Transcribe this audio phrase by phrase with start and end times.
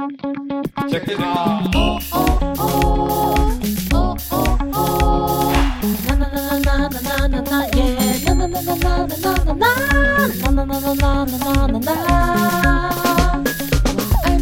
[0.00, 0.98] 在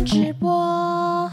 [0.04, 1.27] 直播。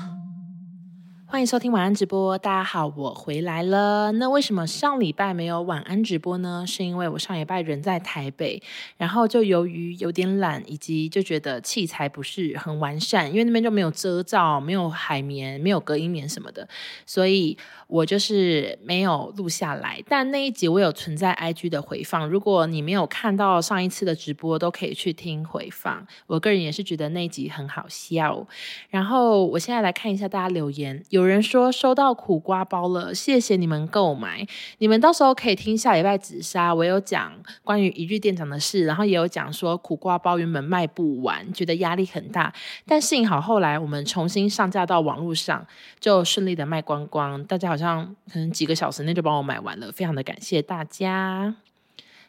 [1.35, 4.09] 欢迎收听晚安直播，大家好，我回来了。
[4.13, 6.63] 那为什么上礼拜没有晚安直播呢？
[6.65, 8.63] 是因为我上礼拜人在台北，
[8.95, 16.65] 然后就由于有点懒，以及就觉得器材不是很完善，因为那边就没有遮罩，没有海绵，没有隔音棉什么的，
[17.05, 17.57] 所以
[17.87, 20.01] 我就是没有录下来。
[20.07, 26.07] 但那一集我有存在 IG 的回放，如果你没有看到上一次的直播，都可以去听回放。
[26.27, 28.47] 我个人也是觉得那一集很好笑。
[28.89, 31.24] 然后我现在来看一下大家留言，有。
[31.25, 34.45] 有人说收到苦瓜包了，谢谢你们购买。
[34.77, 37.33] 你们到时候可以听下礼拜紫砂，我有讲
[37.63, 42.53] 关于一日店长的事，然后也有讲说苦瓜包原本卖不完，觉得压力很大，
[42.85, 45.65] 但幸好后来我们重新上架到网络上，
[45.99, 47.43] 就顺利的卖光光。
[47.45, 51.55] 大家好像可能几个小时内就帮我买完了，非常的感谢大家。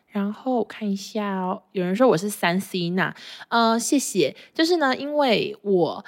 [0.09, 3.15] 然后看一下哦，有人说我是三 C 那，
[3.49, 4.35] 呃，谢谢。
[4.55, 6.05] 就是呢，因为我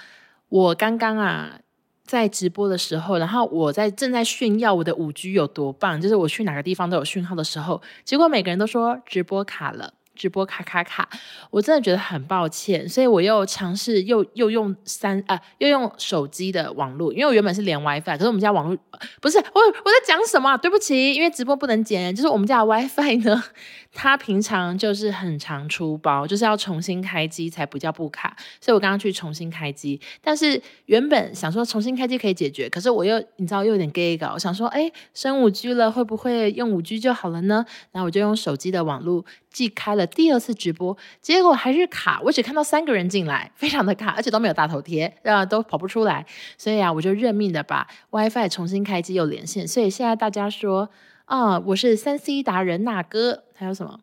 [0.49, 1.61] 我刚刚啊。
[2.09, 11.09] 在直播的时候，然后我在正在炫耀我的五 G 有多棒，就是我去哪个地方都有讯号的时候，结果每个人都说直播卡了，直播卡卡卡，
[11.51, 18.77] 我真的觉得很抱歉，所以我又尝试又又用三啊，又用手机的网络，因为我原本是连 WiFi，可是我们家网络
[19.23, 20.57] 不是我我在讲什么？
[20.59, 23.45] 对不起，因为直播不能剪，就是我们家的 WiFi 呢。
[23.95, 29.99] 它平常就是很常出包，就是要重新开机才不叫不卡，所以我刚刚去重新开机。
[30.21, 37.65] 但是原本想说重新开机可以解决，可是我又你知道又有点 gay 搞，我想说哎，升五 G 了会不会用五 G 就好了呢？
[37.91, 50.91] 然后我就用手机的网络既开了第二次直播，结果还是卡，我只看到三个人进来， 非常的卡，而且都没有大头贴，啊都跑不出来，所以啊我就认命的把 WiFi 重新开机又连线，所以现在大家说。
[51.29, 54.01] 啊、我是三 C 达人那哥，还有什么？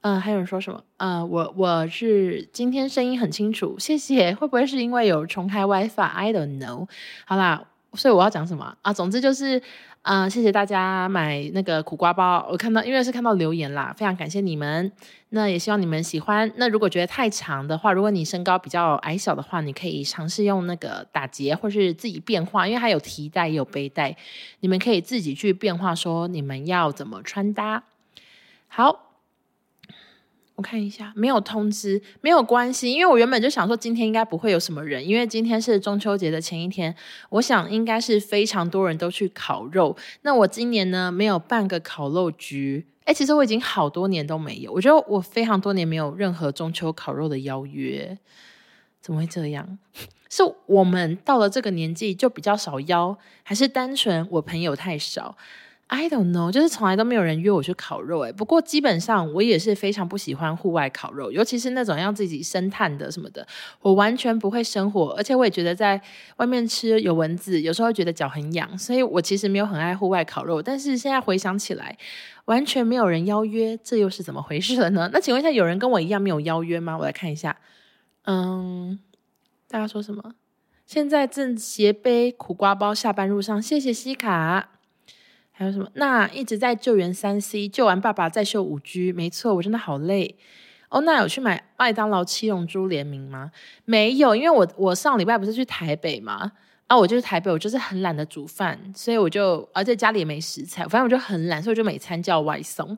[0.00, 0.82] 嗯、还有人说什么？
[0.96, 4.32] 呃，我我是今天声音很清楚，谢谢。
[4.34, 6.88] 会不会是因为有重开 WiFi？I don't know。
[7.26, 8.90] 好啦，所以我要讲什么啊？
[8.92, 9.60] 总之就是。
[10.02, 14.90] 啊、呃，谢谢大家买那个苦瓜包，我看到因为是看到留言啦，非常感谢你们。
[15.30, 16.50] 那也希望你们喜欢。
[16.56, 24.16] 那如果觉得太长的话，如果你身高比较矮小的话，你可以尝试用那个打结，或是自己变化，因为它有提带也有背带，
[24.60, 27.82] 你们可以自己去变化，说你们要怎么穿搭。
[28.68, 29.07] 好。
[30.58, 36.92] 我看一下，没有通知，没有关系，因为我原本就想说今天应该不会有什么人，因为今天是中秋节的前一天，
[37.30, 39.96] 我想应该是非常多人都去烤肉。
[40.22, 48.18] 那我今年呢，没有半个烤肉局，诶，其实我已经好多年都没有，我觉得我非常多年没有任何中秋烤肉的邀约，
[49.00, 49.78] 怎么会这样？
[50.28, 55.36] 是我们到了这个年纪就比较少邀，还是单纯我朋友太少
[55.88, 63.46] ？I don't know，就是从来都没有人约我去烤肉诶，不过基本上我也是非常不喜欢户外烤肉，尤其是那种要自己生炭的什么的，
[63.80, 66.00] 我完全不会生火，而且我也觉得在
[66.36, 70.62] 外面吃有蚊子，有时候觉得脚很痒，所以我其实没有很爱户外烤肉。
[70.62, 71.96] 但是现在回想起来，
[72.44, 75.08] 完全没有人邀约，这又是怎么回事了呢？
[75.12, 76.98] 那请问一下，有人跟我一样没有邀约吗？
[76.98, 77.56] 我来看一下，
[78.26, 78.98] 嗯，
[79.66, 80.34] 大家说什么？
[80.86, 84.77] 现在正斜背苦瓜包下班路上，谢谢西卡。
[85.58, 85.88] 还有什么？
[85.94, 90.36] 那一直在救援三 C，救完爸爸再秀五 G，没错，我真的好累
[90.88, 91.00] 哦。
[91.00, 93.50] 那有去买麦当劳七龙珠联名吗？
[93.84, 96.52] 没有，因为我我上礼拜不是去台北吗？
[96.86, 102.96] 啊，我就是台北，我就是很懒得煮饭，所以我就而且家里也没食材，反正我就很懒，所以我就每餐叫外送。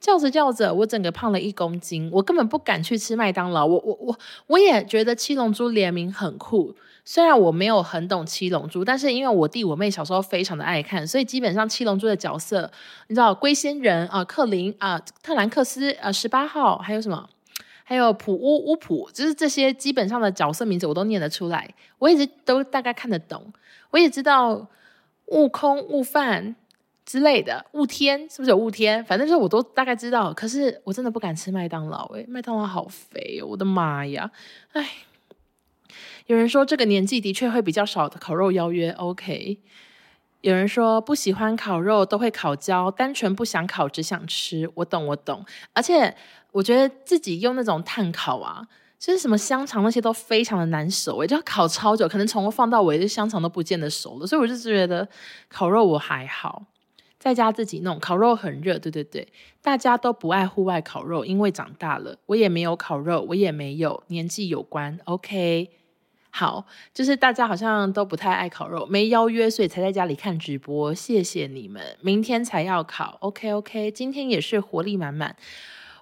[0.00, 3.64] 叫着叫着，我整个胖了一公斤，我根本不敢去吃麦当劳。
[3.64, 4.18] 我我我
[4.48, 6.74] 我也觉得七龙珠联名很酷。
[7.04, 12.70] 虽然我没有很懂七龙珠，但是因为我弟我妹小时候非常的爱看，所以基本上七龙珠的角色，
[13.08, 17.28] 你知道龟仙人啊、克林啊、特兰克斯啊、十八号，还有什么？
[17.82, 23.52] 还有普乌乌普，就是这些基本上的角色名字我都念得出来，我一直都大概看得懂。
[23.90, 24.68] 我也知道
[25.26, 26.54] 悟空、悟饭
[27.04, 29.04] 之类的，悟天是不是有悟天？
[29.04, 30.32] 反正就是我都大概知道。
[30.32, 34.30] 可是我真的不敢吃麦当劳，诶，麦当劳好肥哦，我的妈呀！
[34.72, 34.88] 哎。
[36.32, 39.58] 有人说这个年纪的确会比较少的烤肉邀约，OK。
[40.40, 45.44] 有人说不喜欢烤肉都会烤焦，单纯不想烤只想吃，我懂我懂。
[45.74, 46.16] 而且
[46.52, 48.66] 我觉得自己用那种炭烤啊，
[48.98, 54.26] 就是什么香肠那些都非常的难熟，我就要烤超久，可能从头放到尾，这香肠都不见得熟了。
[54.26, 55.06] 所以我就觉得
[55.50, 56.64] 烤肉我还好，
[57.18, 59.28] 在家自己弄烤肉很热，对对对，
[59.60, 65.68] 大家都不爱户外烤肉，因为长大了，我也没有烤肉，我也没有年纪有关，OK。
[66.34, 66.64] 好，
[66.94, 70.94] 就是大家好像都不太爱烤肉，没邀约，所以才在家里看直播。
[70.94, 75.36] 谢谢你们，明天才要烤，OK OK，今天也是活力满满。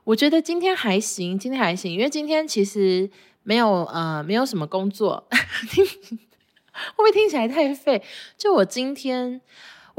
[0.04, 3.10] 我觉得今天还行，今天还行，因为今天其实
[3.42, 5.84] 没有呃没有什么工作， 会
[6.96, 8.00] 不会听起来太废？
[8.38, 9.40] 就我今天。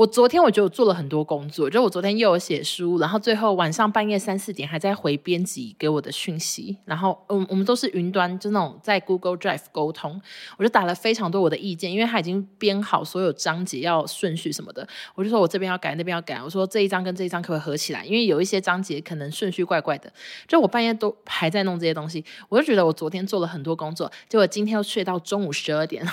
[0.02, 10.20] 我昨天我觉得我做了很多工作，就我昨天又有写书，然后最后晚上半夜三四点还在回编辑给我的讯息，然后嗯，我们都是云端，就那种在 Google Drive 沟通，
[10.58, 18.04] 我就打了非常多我的意见，因为他已经编好所有章节要顺序什么的，我就说我这边要改，那边要改，我说这一章跟这一章可不可以合起来？
[18.04, 20.12] 因为有一些章节可能顺序怪怪的，
[20.48, 26.12] 就我半夜都还在弄这些东西，我就觉得我昨天做了很多工作，结果今天又睡到中午十二点，然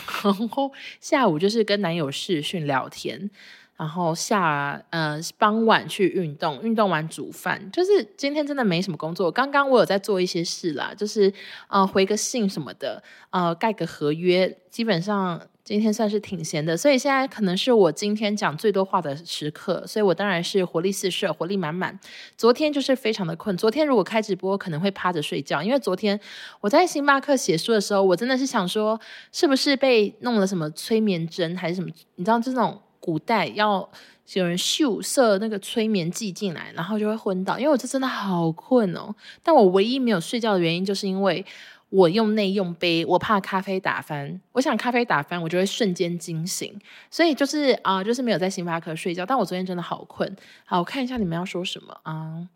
[0.50, 0.70] 后
[1.00, 3.30] 下午就是跟男友视讯聊天。
[3.78, 9.30] 然后下呃傍晚去运动，运动完煮饭，就是今天真的没什么工作。
[9.30, 11.32] 刚刚我有在做一些事啦，就是
[11.68, 14.58] 呃回个信什么的，呃盖个合约。
[14.68, 21.98] 基本上今天算是挺闲的，所以现在可能是我今天讲最多话的时刻，所以我当然是活力四射，活力满满。
[22.36, 26.18] 昨天就是非常的困，昨天如果开直播可能会趴着睡觉，因为昨天
[26.60, 29.00] 我在星巴克写书的时候，我真的是想说
[29.32, 32.80] 是不是被弄了什么催眠针还是什么，你知道这种。
[33.08, 33.88] 古代要
[34.34, 37.58] 有人咻射那个催眠剂进来，然后就会昏倒。
[37.58, 41.42] 因为我这真的好困哦，但我唯一没有睡觉的原因，就是因为
[41.88, 44.38] 我用内用杯，我怕咖啡打翻。
[44.52, 46.78] 我想咖啡打翻，我就会瞬间惊醒。
[47.10, 49.24] 所以就是啊、就是没有在星巴克睡觉。
[49.24, 50.36] 但我昨天真的好困。
[50.66, 52.46] 好，我看一下你们要说什么啊？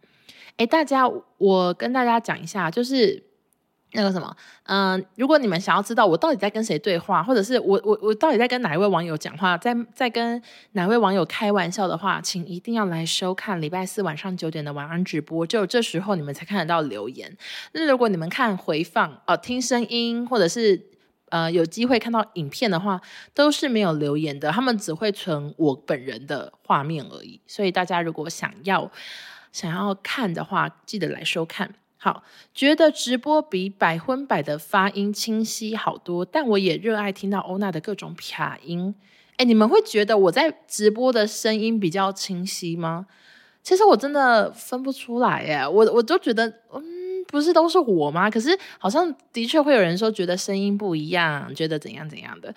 [0.58, 1.08] 诶，大家，
[1.38, 3.31] 我跟大家讲一下，就是。
[3.94, 4.34] 那个什么，
[4.64, 10.42] 嗯、如果你们想要知道我到底在跟谁对话，或者是我我我到底在跟哪一位网友讲话，在在跟
[10.72, 17.36] 哪位网友开玩笑的话，请一定要来收看礼拜四晚上九点的晚安直播，就这时候你们才看得到留言。
[17.72, 20.80] 那如果你们看回放哦、呃，听声音或者是
[21.28, 22.98] 呃有机会看到影片的话，
[23.34, 27.40] 都是没有留言的，他们只会存我本人的画面而已。
[27.46, 28.90] 所以大家如果想要
[29.52, 31.74] 想要看的话，记得来收看。
[32.04, 38.93] 好，觉得直播比百分百的发音清晰好多，但我也热爱听到欧娜的各种撇音。
[39.37, 43.06] 哎，你们会觉得我在直播的声音比较清晰吗？
[43.62, 48.28] 其实我真的分不出来耶，我我就觉得，嗯，不是都是我吗？
[48.28, 52.52] 可是好像的确会有人说觉得声音不一样，觉得怎样怎样的。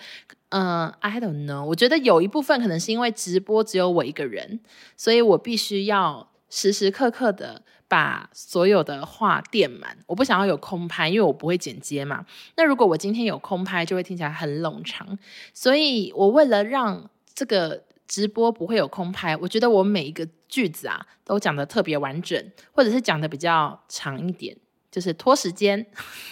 [0.48, 1.64] 嗯，I don't know。
[1.64, 4.58] 我觉得有一部分可能是因为直播只有我一个人，
[4.96, 7.62] 所以我必须要时时刻刻的。
[7.88, 12.26] 把所有的话垫满，我不想要有空拍，因为我不会剪接嘛。
[12.56, 15.18] 那如果我今天有空拍，就会听起来很冗长。
[15.54, 24.56] 所以我为了让这个直播不会有空拍，我觉得我每一个句子啊都讲得特别完整，或者是讲得比较长一点，
[24.90, 25.86] 就是拖时间。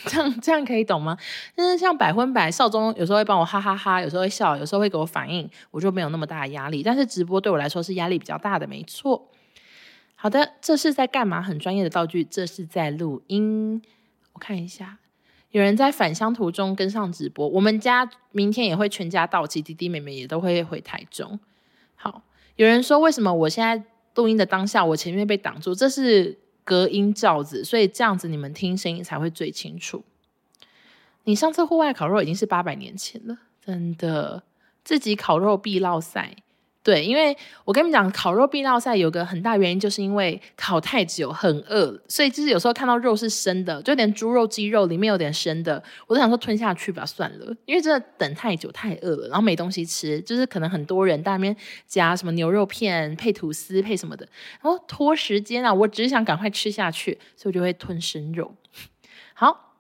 [0.07, 1.17] 这 样这样可以懂吗？
[1.55, 6.83] 但是像百分百少中有时候会帮我哈哈哈，有时候会笑，有时候会给我反应，我就没有那么大的压力。
[6.83, 9.31] 但是直播对我来说是压力比较大的，没错。
[10.25, 11.43] 好的，这是在干嘛？
[11.43, 13.83] 很专业的道具，这是在录音。
[14.33, 14.97] 我看一下，
[15.51, 17.47] 有人在返乡途中跟上直播。
[17.47, 21.39] 我们家明天也会全家到齐，弟弟妹妹也都会回台中。
[21.95, 22.23] 好，
[22.57, 23.85] 有人说为什么我现在
[24.15, 25.75] 录音的当下，我前面被挡住？
[25.75, 30.03] 这是隔音罩子，所以这样子你们听声音才会最清楚。
[31.25, 34.43] 你上次户外烤肉已经是八百年前了，真的，
[34.83, 36.37] 自己烤肉必落赛。
[36.85, 54.29] 对，因为我跟你们讲，烤肉必烙赛有个很大原因，就是因为烤太久很饿，所以就是有时候看到肉是生的，就连猪肉、鸡肉里面有点生的，我都想说吞下去吧，算了，因为真的等太久太饿了，然后没东西吃，就是可能很多人在那边夹什么牛肉片配吐司配什么的，
[54.61, 58.55] 然后拖时间啊，我只是想赶快吃下去，所以我就会吞生肉。
[59.33, 59.73] 好，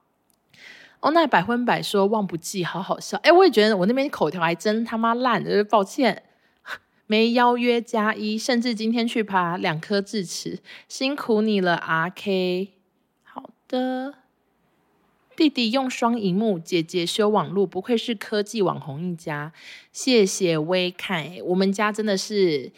[1.01, 6.23] 哦，那百分百说忘不记，好好笑，哎，我也觉得我那边口条还真他妈烂，就是抱歉。
[7.07, 12.69] 没邀约加一，甚至今天去爬两颗智齿，辛苦你了，RK。
[13.23, 14.15] 好的，
[15.37, 19.53] 弟弟用双萤幕，姐姐修网路，不愧是科技网红一家。
[19.93, 22.73] 谢谢微凯，我们家真的是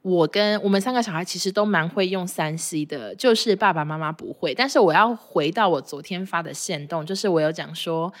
[0.00, 4.54] 我跟我们三个小孩其实都蛮会用三 C 的，就是爸爸妈妈不会。
[4.54, 8.12] 但是我要回到我昨天发的线动，就是我有讲说。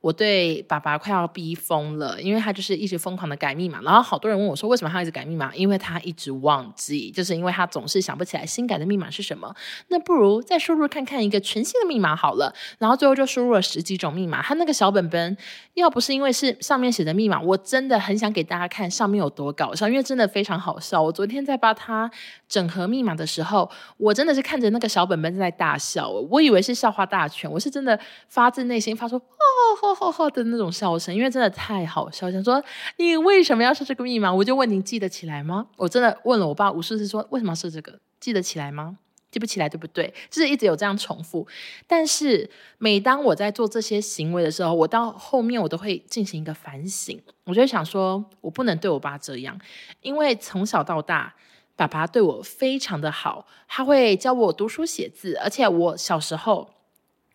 [0.00, 5.52] 我对爸爸快要逼疯了，因为他就是一直疯狂的改密码，然后好多人问我说，为什么他一直改密码？
[5.56, 9.52] 因为他一直忘记，就是因为他总是想不起来新改的密码是什么。
[9.88, 14.40] 那不如再输入看看一个全新的密码好了，然后最后就输入了十几种密码。
[14.40, 15.36] 他那个小本本，
[15.74, 21.02] 要不是因为是上面写的密码，我真的很想给大家看上面有多搞笑，因为真的非常好笑。
[21.02, 22.08] 我昨天在帮他
[22.48, 29.87] 整合密码的时候，我真的是看着那个小本本在大笑，我以为是笑话大全，我是真的发自内心发出哦。
[29.94, 32.30] 吼吼吼的那种笑声，因为真的太好笑。
[32.30, 32.62] 想说
[32.96, 34.32] 你为什么要设这个密码？
[34.32, 35.66] 我就问你记得起来吗？
[35.76, 37.98] 我真的问了我爸无数次，说为什么要设这个？
[38.20, 38.98] 记得起来吗？
[39.30, 40.12] 记不起来对不对？
[40.30, 41.46] 就是一直有这样重复。
[41.86, 47.20] 但是每当我在做这些行为的时候，我到后面我都会进行一个反省。
[47.44, 49.60] 我就想说，我不能对我爸这样，
[50.00, 51.34] 因为从小到大，
[51.76, 56.70] 爸爸对我非常的好，他会教我读书写字，而且我小时候，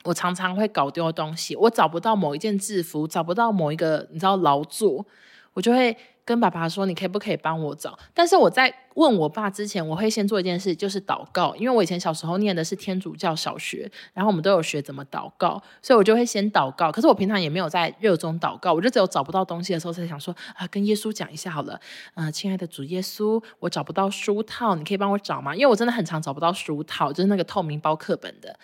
[0.03, 5.05] 我常常会搞丢东西，我找不到某一件制服，找不到某一个你知道劳作，
[5.53, 5.97] 我就会。
[6.25, 7.99] 跟爸爸说，你可以不可以帮我找？
[8.13, 11.53] 但是我在问我爸之前，我会先做一件事，就是祷告。
[11.57, 16.89] 因为我以前小时候念的是天主教小学，然后我们都有学怎么祷告，所以我就会先祷告。
[16.89, 21.77] 可是我平常也没有在热衷祷告，我就只有找不到东西的时候才想说啊，跟耶稣讲一下好了。
[22.15, 25.53] 嗯、呃，亲爱的主耶稣，我找不到书套，你可以帮我找吗？
[25.53, 28.57] 因为我真的很常找不到书套，就是那个透明包课本的。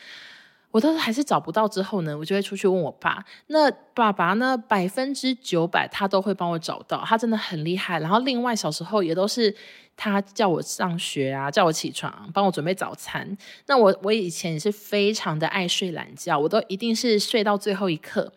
[0.72, 3.26] 我都还是找不到，之后呢，我就会出去问我爸。
[3.48, 8.00] 那爸爸呢，百分之九百他都会帮我找到，他真的很厉害。
[8.00, 9.56] 然后另外小时候也都是
[9.98, 13.36] 他叫我上学啊，叫我起床，帮我准备早餐。
[13.66, 18.32] 那我我以前也是非常的爱睡懒觉，我都一定是睡到最后一刻。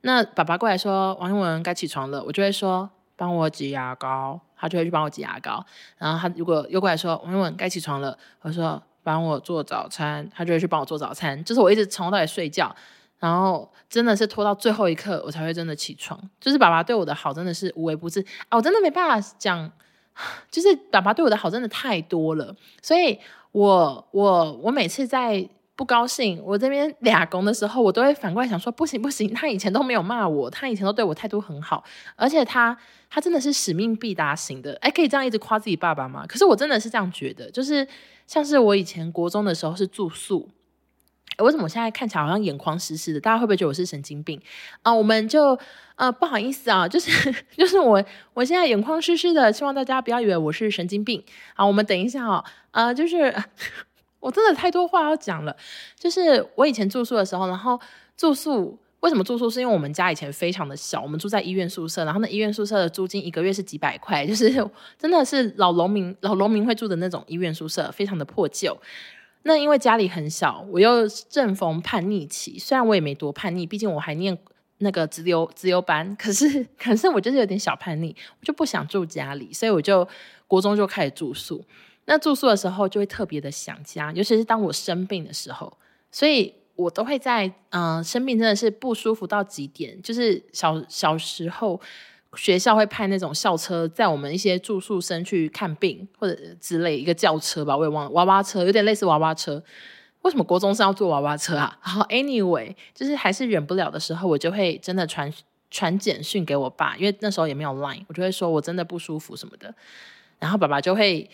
[0.00, 5.62] 那爸爸过来说王英文该起床了，我就会说帮我挤牙膏，他就会去帮我挤牙膏。
[5.98, 8.82] 然后他如果又过来说王英文该起床了，我说。
[9.06, 11.44] 帮我做早餐，他就会去帮我做早餐。
[11.44, 12.74] 就是我一直从头到尾睡觉，
[13.20, 16.20] 然后真的是拖到最后一刻，我才会真的起床。
[16.40, 18.56] 就是爸爸对我的好真的是无微不至啊！
[18.56, 19.70] 我真的没办法讲，
[20.50, 22.52] 就是爸爸对我的好真的太多了。
[22.82, 23.16] 所以
[23.52, 31.84] 我我我每次在不高兴，我这边俩工的时候，我都会反过来想说：不行不行，他以前都没有骂我，他以前都对我态度很好，
[32.16, 32.76] 而且他
[33.08, 34.76] 他真的是使命必达型的。
[34.80, 36.24] 哎，可以这样一直夸自己爸爸吗？
[36.26, 37.86] 可是我真的是这样觉得，就是。
[38.26, 40.48] 像是我以前国中的时候是住宿，
[41.38, 43.20] 为什么我现在看起来好像眼眶湿湿的？
[43.20, 44.42] 大家会不会觉得我是神经病
[44.82, 44.92] 啊？
[44.92, 45.56] 我们就
[45.94, 48.04] 呃不好意思啊， 就是就是我
[48.34, 51.22] 我现在眼眶湿湿的，希望大家不要以为我是神经病。
[51.54, 53.32] 好，我们等一下啊，呃，就是
[54.26, 55.56] 我真的太多话要讲了。
[55.98, 57.80] 就是我以前住宿的时候，然后
[58.16, 58.78] 住宿。
[59.00, 59.48] 为什么住宿？
[59.48, 64.50] 是因为我们家以前非常的小，我们住在医院宿舍，然后那医院宿舍的租金一个月是几百块，就是
[64.98, 68.76] 真的是老农民老农民会住的那种医院宿舍，非常的破旧。
[69.42, 74.36] 那因为家里很小，我又正逢叛逆期，虽然我也没多叛逆，毕竟我还念
[74.78, 80.08] 那个资优资优班，可是可是我就是有点小叛逆，我就不想住家里，所以我就
[80.48, 81.62] 国中就开始住宿。
[82.06, 85.76] 那住宿的时候就会特别的想家，尤其是当我生病的时候，
[86.10, 86.54] 所以。
[86.76, 91.80] 我都会在嗯、生病真的是不舒服到极点，就是小小时候
[92.34, 99.64] 学校会派那种校车载我们一些住宿生去看病或者之类一个轿车吧，我也忘了娃娃车，有点类似娃娃车。
[100.20, 101.74] 为什么国中生要坐娃娃车啊？
[101.82, 105.32] 然后，anyway，就是还是忍不了的时候，我就会真的传
[105.70, 109.74] 传简讯给我爸，因为那时候也没有 line，我就会说我真的不舒服什么的，
[110.38, 111.26] 然后爸爸就会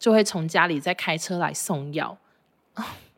[0.00, 2.18] 就会从家里再开车来送药。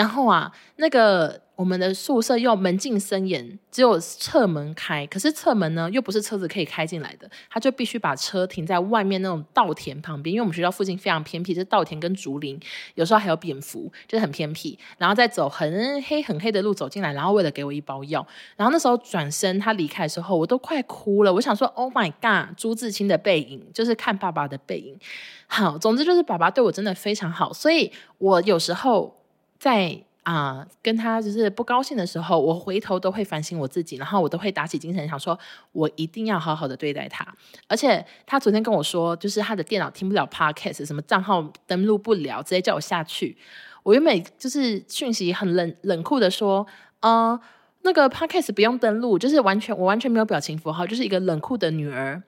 [0.00, 5.06] 然后啊，那个我们的宿舍又门禁森严，只有侧门开。
[5.08, 10.32] 可是侧门呢，又不是车子可以开进来的，他就必须把车停在外面那种稻田旁边。
[10.32, 12.58] 因为我们学校附近非常偏僻，是稻田跟竹林，
[12.94, 14.78] 有时候还有蝙蝠，就是很偏僻。
[14.96, 18.26] 然后再走很黑很黑的路走进来，然后为了给我一包药。
[18.56, 21.34] 然后那时候转身他离开的时候，我都快哭了。
[21.34, 24.98] 我想说，Oh my God，朱自清的背影，就是看爸爸的背影。
[25.46, 29.19] 好，总之就是爸爸对我真的非常好，所以我有时候。
[29.60, 35.36] 在啊、跟他就是不高兴的时候，我回头都会反省我自己，然后我都会打起精神，想说
[35.72, 37.26] 我一定要好好的对待他。
[37.66, 43.36] 而且他昨天跟我说，就是他的电脑听不了 Podcast，什么账号登录不了，直接叫我下去。
[43.82, 46.64] 我原本就是讯息很冷冷酷的说，
[47.00, 47.40] 呃，
[47.82, 52.22] 那个 Podcast 不用登录，就是完全我完全没有表情符号，就是一个冷酷的女儿。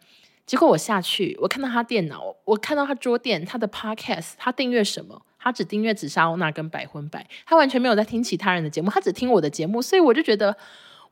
[0.44, 5.22] 结果我下去，我看到他电脑，我看到他桌垫，他的 Podcast，他订阅什么？
[5.42, 10.56] 他只订阅紫砂欧娜跟百分百，他完全没有在听其他人的节目，他只听我的节目，所以我就觉得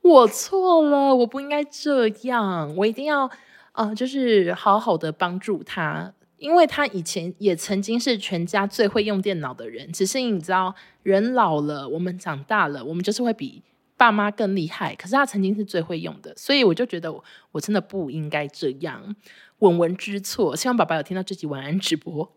[0.01, 3.29] 我错了，我不应该这样，我一定要
[3.73, 10.73] 呃，就是好好的帮助他，因为他以前也曾经是全家最会用电脑的人，只是你知道，
[11.03, 13.61] 人老了，我们长大了，我们就是会比
[13.97, 17.13] 爸妈更厉害，可是他曾经是最会用的，所以我就觉得
[17.51, 19.15] 我，真的不应该这样，
[19.59, 22.31] 文文知错，希望爸爸有听到这集晚安直播。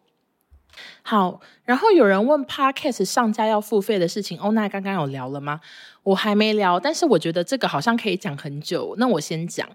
[1.03, 5.61] 好，然后有人问 Podcast 上架要付费的事情，欧娜刚刚有聊了吗？
[6.03, 8.95] 我还没聊，但是我觉得这个好像可以讲很久。
[8.99, 9.69] 那我先讲，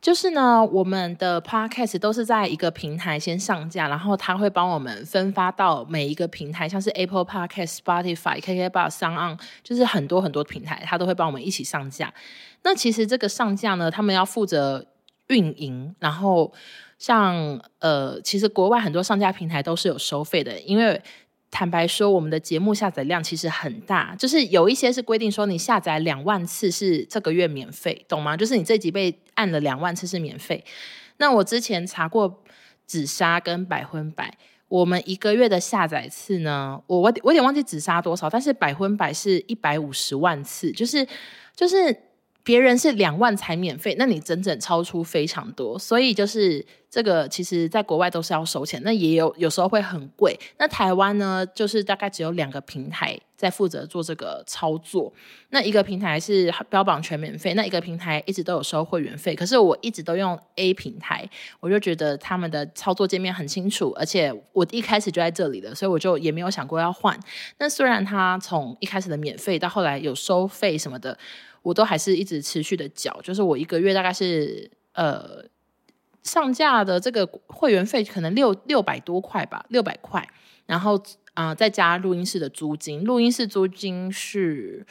[0.00, 12.12] 就是呢，我们的 podcast 都是在一个平台先上架，然后他会帮我们分发到每一个平台，像是 Apple Podcast、Spotify、KKBox、s o n 就是很多很多平台，他都会帮我们一起上架。
[12.62, 14.86] 那其实这个上架呢，他们要负责
[15.28, 16.52] 运营，然后
[16.98, 21.02] 像呃，其实国外很多上架平台都是有收费的，因为。
[21.48, 28.36] 坦白说，我们的节目下载量其实很大，就是有一些是规定说你下载两万次是这个月免费，懂吗？
[28.36, 30.62] 就是你这集被按了两万次是免费。
[31.18, 32.42] 那我之前查过
[32.84, 34.36] 紫砂跟百分百，
[34.68, 41.06] 我们一个月的下载次呢，我我我有点忘记紫砂多少，但是百分百是一百五十万次，就是
[41.54, 41.96] 就是。
[42.46, 50.38] 别人是两万才免费，那你整整超出非常多，所以就是这个，其实在国外都是要收钱，那也有有时候会很贵。
[50.56, 55.12] 那台湾呢，就是大概只有两个平台在负责做这个操作，
[55.50, 59.34] 那一个平台是标榜全免费，那一个平台一直都有收会员费。
[59.34, 67.18] 可是我一直都用 A 平台，我就觉得他们的操作界面很清楚，而且我一开始就在这里了，所以我就也没有想过要换。
[67.58, 71.18] 那虽然它从一开始的免费到后来有收费什么的。
[71.66, 75.44] 我都还是一直持续的缴，就是我一个月大概是呃
[76.22, 80.24] 上架的这个会员费可能六六百多块吧，六百块，
[80.66, 81.02] 然后
[81.34, 84.86] 啊、再加录音室的租金，录音室租金是。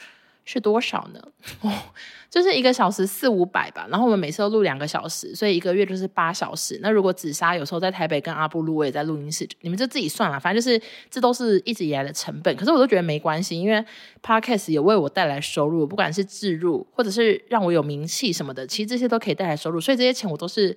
[0.48, 1.20] 是多少呢？
[1.60, 1.72] 哦，
[2.30, 3.86] 就是一个小时四五百吧。
[3.90, 6.78] 然后我们每次都录两个小时，所以一个月就是八小时。
[6.80, 10.38] 那如果紫砂有时候在台北跟阿布录，我也在录音室，你们就自己算了。
[10.38, 12.54] 反正就是这都是一直以来的成本。
[12.54, 13.84] 可是我都觉得没关系，因为
[14.22, 19.80] Podcast 也为我带来收入，不管是置入或者是让我有名气什么的，其实这些都可以带来收入。
[19.80, 20.76] 所以这些钱我都是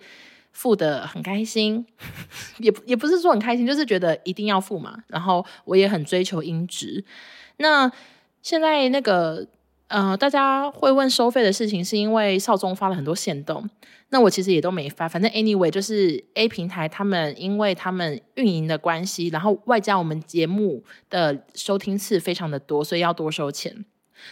[0.51, 1.85] 付得很开心，
[2.57, 5.03] 也也不是说很开心，就是觉得一定要付嘛。
[5.05, 7.05] 然后我也很追求音质。
[7.57, 7.91] 那
[8.41, 9.45] 现在那个。
[9.89, 13.67] 呃，大家会问收费的事情，是因为少宗发了很多限动，
[14.09, 15.09] 那我其实也都没发。
[15.09, 23.83] 反正 anyway，就是 A 平台他们因为他们运营的关系，然后外加我们节目的收听次非常的多，所以要多收钱。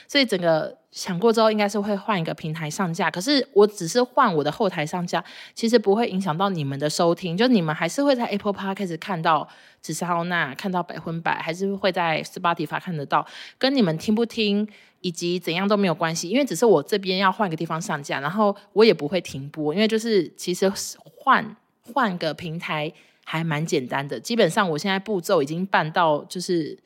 [0.06, 3.10] 所以整个想过之后，应该是会换一个平台上架。
[3.10, 5.24] 可是我只是换我的后台上架，
[5.56, 9.48] 其实不会影响到你们的收听，就你们还是会在 Apple Podcast 看到
[9.82, 13.26] 紫砂欧娜，看到百分百，还是会在 Spotify 看得到，
[13.58, 14.68] 跟你们听不听。
[15.02, 20.72] 以及怎样都没有关系，因为只是我这边要换个地方上架，然后我也不会停播，因为就是其实
[21.16, 22.92] 换换个平台
[23.24, 26.78] 还蛮简单的，基本上我现在步骤已经办到就是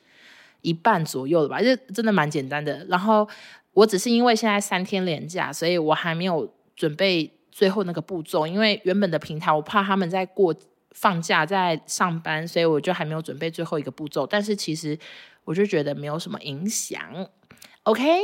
[0.61, 2.85] 一半左右了吧，就真的蛮简单的。
[2.89, 3.27] 然后
[3.73, 10.53] 我只是因为现在三天连假，所以我还没有准备最后那个步骤，因为原本的平台我怕他们在过
[10.91, 14.27] 放假在上班，所以我就还没有准备最后一个步骤。
[14.27, 14.97] 但是其实
[15.45, 17.01] 我就觉得没有什么影响。
[17.83, 18.21] OK，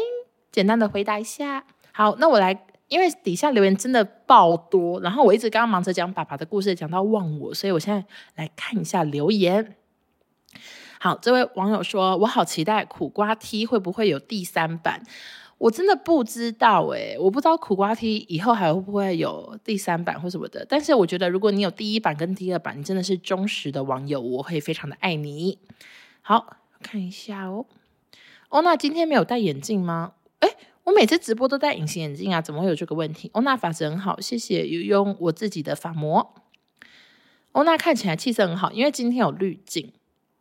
[0.52, 1.66] 简单的回答一下。
[1.92, 9.76] 好，那我来，因为底下留言真的爆多，然后我一直刚刚忙着讲爸爸的故事，讲到忘我，所以我现在来看一下留言。
[11.00, 15.02] 好，这位网友说：“我好期待苦瓜梯会不会有第三版？”
[15.58, 20.64] 我真的不知道诶，我不知道苦瓜梯以后还会不会有第三版或什么的。
[20.70, 25.58] 但是我觉得，如果你有第一版跟第二版，你真的是忠实的网友，我会非常的爱你。
[26.22, 27.66] 好，看一下哦。
[28.50, 30.14] 欧娜今天没有戴眼镜吗？
[30.40, 30.50] 诶，
[30.86, 33.30] 我每次直播都戴隐形眼镜啊，怎么会有这个问题？
[33.34, 36.34] 欧娜发质很好，谢谢，有用我自己的发膜。
[37.52, 39.92] 欧娜看起来气色很好，因为今天有滤镜，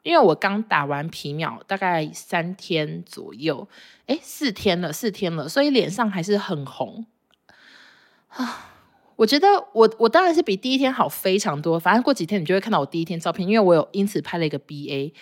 [0.04, 3.68] 因为我刚打完皮秒，大概三天左右，
[4.06, 7.06] 诶，四天了，四天了，所以脸上还是很红
[8.28, 8.72] 啊。
[9.16, 15.12] 我觉得我我当然是比第一天好非常多，反正过几天你就会看到我第一天照片，因为我有因此拍了一个 BA。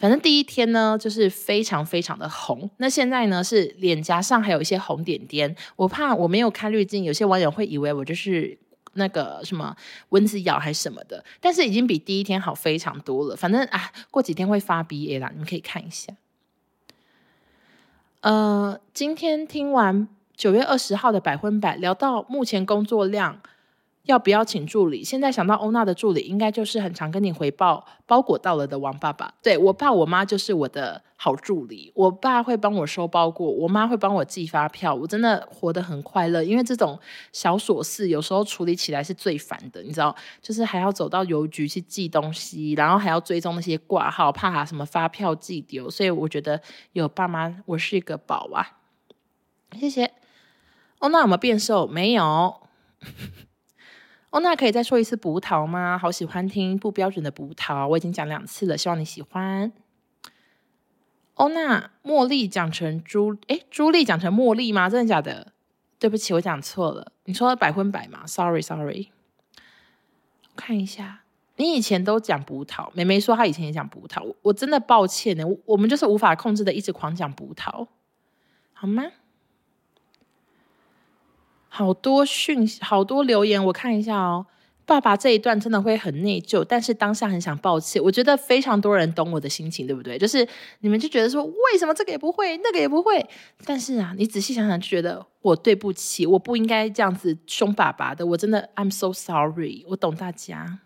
[0.00, 2.70] 反正第一天呢，就是非常非常的红。
[2.78, 5.54] 那现在呢，是脸颊上还有一些红点点。
[5.76, 8.58] 我怕我没有开滤镜，有些网友会以为我就是
[8.94, 9.76] 那个什么
[10.08, 11.22] 蚊子咬还是什么的。
[11.38, 13.36] 但是已经比第一天好非常多了。
[13.36, 16.14] 反正啊，过几天会发 BA 啦，你们可以看一下。
[18.22, 23.42] 呃，今天听完九月二十号的百分百，聊到目前工作量。
[24.04, 25.04] 要不要请助理？
[25.04, 29.34] 现在想到欧娜的助理，应该就是很常跟你回报包裹到了的王爸爸。
[29.42, 31.92] 对，我爸我妈就是我的好助理。
[31.94, 34.94] 我爸会帮我收包裹，我妈会帮我寄发票。
[34.94, 36.98] 我真的活得很快乐，因为这种
[37.32, 45.90] 小琐事有时候处理起来是最烦的，你知道，就是还要走到邮局去寄东西，然后还要追踪那些挂号，怕什么发票寄丢。
[45.90, 46.60] 所以我觉得
[46.94, 48.78] 有爸妈，我是一个宝啊。
[49.78, 50.10] 谢谢。
[51.00, 51.86] 欧娜有没有变瘦？
[51.86, 52.62] 没有。
[54.30, 55.98] 欧娜可以再说一次葡萄吗？
[55.98, 59.72] 好喜欢听不标准的葡萄，我已经讲两次了，希望你喜欢。
[61.34, 64.88] 欧娜，茉莉讲成朱，诶，朱莉讲成茉莉吗？
[64.88, 65.52] 真的假的？
[65.98, 67.12] 对不起，我讲错了。
[67.24, 69.10] 你说百分百吗？Sorry Sorry，
[70.54, 71.22] 看一下，
[71.56, 77.88] 你以前都讲葡萄，妹妹说她以前也讲葡萄，我，我真的抱歉呢，我，我们就是无法控制的，一直狂讲葡萄，
[78.72, 79.04] 好吗？
[81.72, 84.46] 好多讯息，好多留言，我看一下哦。
[84.84, 88.02] 爸爸这一段真的会很内疚，但是当下很想抱歉。
[88.02, 90.18] 我觉得非常多人懂我的心情，对不对？
[90.18, 90.44] 就是
[90.80, 93.24] 你们就觉得说，为什么这个也不会，那个也不会？
[93.64, 98.26] 但是啊，你仔细想想，就觉得我对不起，我不应该这样子凶爸爸的。
[98.26, 99.84] 我真的，I'm so sorry。
[99.90, 100.80] 我懂大家，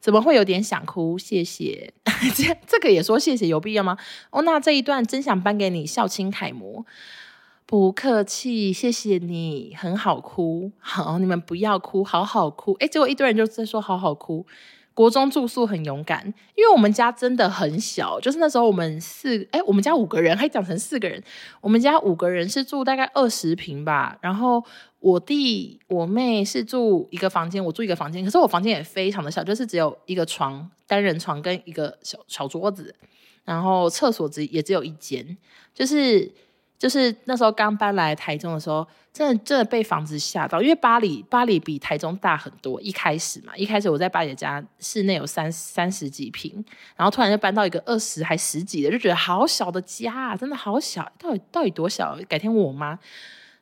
[0.00, 1.16] 怎么会有点想哭？
[1.16, 1.94] 谢谢，
[2.34, 3.96] 这 这个也说谢谢，有必要吗？
[4.30, 6.84] 哦，那这一段真想颁给你，孝亲楷模。
[7.64, 10.70] 不客气，谢谢你，很好哭。
[10.78, 12.74] 好，你们不要哭，好好哭。
[12.80, 14.44] 诶，结果一堆人就在说好好哭。
[14.94, 16.22] 国中住宿很勇敢，
[16.54, 21.22] 因为我们家真的很小，就是那时候我们四，诶，我们家五个人，还讲成四个人。
[21.62, 24.62] 我们家五个人是住大概二十平吧，然后
[25.00, 28.22] 我弟我妹是住一个房间，我住一个房间。
[28.22, 32.94] 可是我房间也非常的小，就是只有一个床，单人床跟一个小小桌子，
[33.46, 35.38] 然后厕所只也只有一间，
[35.74, 36.30] 就是。
[36.82, 42.80] 就是那时候刚搬来台中的时候，真的真的被房子吓到，因为巴黎巴黎比台中大很多。
[42.80, 46.52] 一开始嘛，一开始我在八姐家室内有三三十几平，
[46.96, 52.18] 然后突然就搬到一个二十还十几的，就觉得好小的家啊，真的好小，到底到底多小？
[52.28, 52.98] 改天我妈。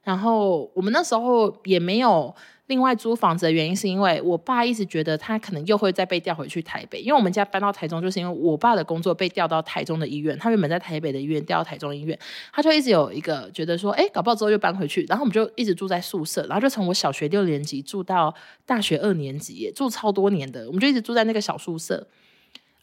[0.03, 2.35] 然后我们那时候也没有。
[2.67, 12.17] 另外租房子的原因是因为我爸一直觉得他可能又会再被调回去台北，因为我们家搬到台中就是因为我爸的工作被调到台中的医院，他原本在台北的医院调到台中医院，
[12.53, 18.33] 他就一直有一个觉得说，哎，搞不好之后又搬回去，然后我们就一直住在宿舍，然后就从我小学六年级住到
[18.65, 22.07] 大学二年级，住超多年的，我们就一直住在那个小宿舍，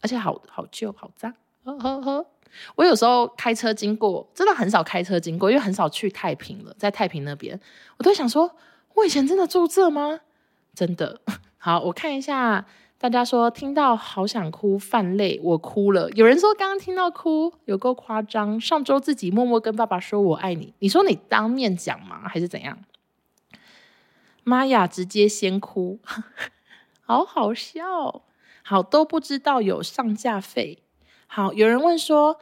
[0.01, 2.25] 而且好好旧好脏，呵呵呵。
[2.75, 7.60] 我有时候开车经过，真的很少开车经过，因为很少去太平了，在太平那边，
[7.97, 8.51] 我都想说。
[8.95, 10.21] 我以前真的住这吗？
[10.73, 11.21] 真的。
[11.60, 12.65] 好，我看一下，
[12.97, 16.10] 大家说听到好想哭，泛泪，我哭了。
[16.13, 18.60] 有人说刚刚听到哭，有够夸张。
[18.60, 22.27] 上周自己默默跟爸爸说我爱你，你说你当面讲吗？
[22.27, 22.79] 还是怎样？
[24.43, 25.99] 妈呀，直接先哭，
[27.05, 28.23] 好好笑。
[28.63, 30.79] 好，都不知道有上架费。
[31.28, 32.40] 好，有人问说，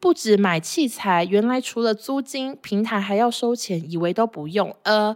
[0.00, 4.74] 不止买器材，原来除了租金，平台还要收钱，以为都不用。
[4.84, 5.14] 呃。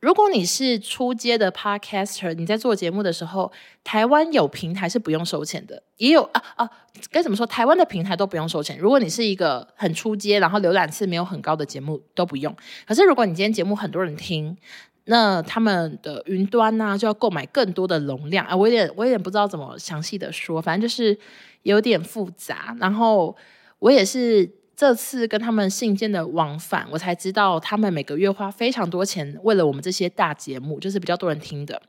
[0.00, 3.52] 如果你是初阶的 podcaster，你在做节目的时候，
[3.84, 6.68] 台湾有平台是不用收钱的，也有啊啊，
[7.12, 7.46] 该怎么说？
[7.46, 8.76] 台湾的平台都不用收钱。
[8.76, 12.52] 如果你是一个很初阶，然后浏览次没有很高的节目，都不用。
[12.84, 14.56] 可是如果你今天节目很多人听，
[15.04, 18.56] 那他们的云端呢、啊、就要购买更多的容量啊。
[18.56, 21.18] 我有点我有点不知道怎么详细的说，反正就是
[21.62, 22.76] 有点复杂。
[22.80, 23.36] 然后
[23.78, 24.50] 我也是。
[24.74, 31.80] 这次跟他们信件的往返，我才知道他们每个月花非常多钱，为了我们这些大节目，就是比较多人听的。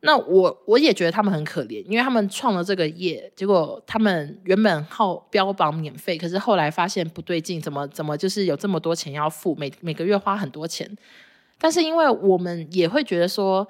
[0.00, 10.88] 那我我也觉得他们很可怜，因为他们创了这个业，结果他们原本好标榜免费，可是后来发现不对劲，怎么怎么就是有这么多钱要付，每每个月花很多钱。
[11.58, 13.68] 但是因为我们也会觉得说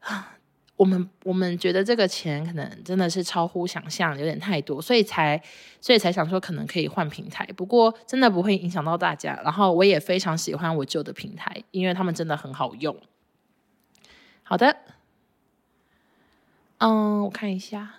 [0.00, 0.32] 啊。
[0.76, 5.42] 我们我们觉得这个钱可能真的是超乎想象，有点太多，所以才
[5.80, 7.46] 所以才想说可能可以换平台。
[7.56, 9.40] 不过真的不会影响到大家。
[9.42, 12.94] 然后我也非常喜欢我旧的平台，因为他们真的很好用。
[14.42, 14.76] 好的，
[16.76, 17.94] 嗯，我看一下。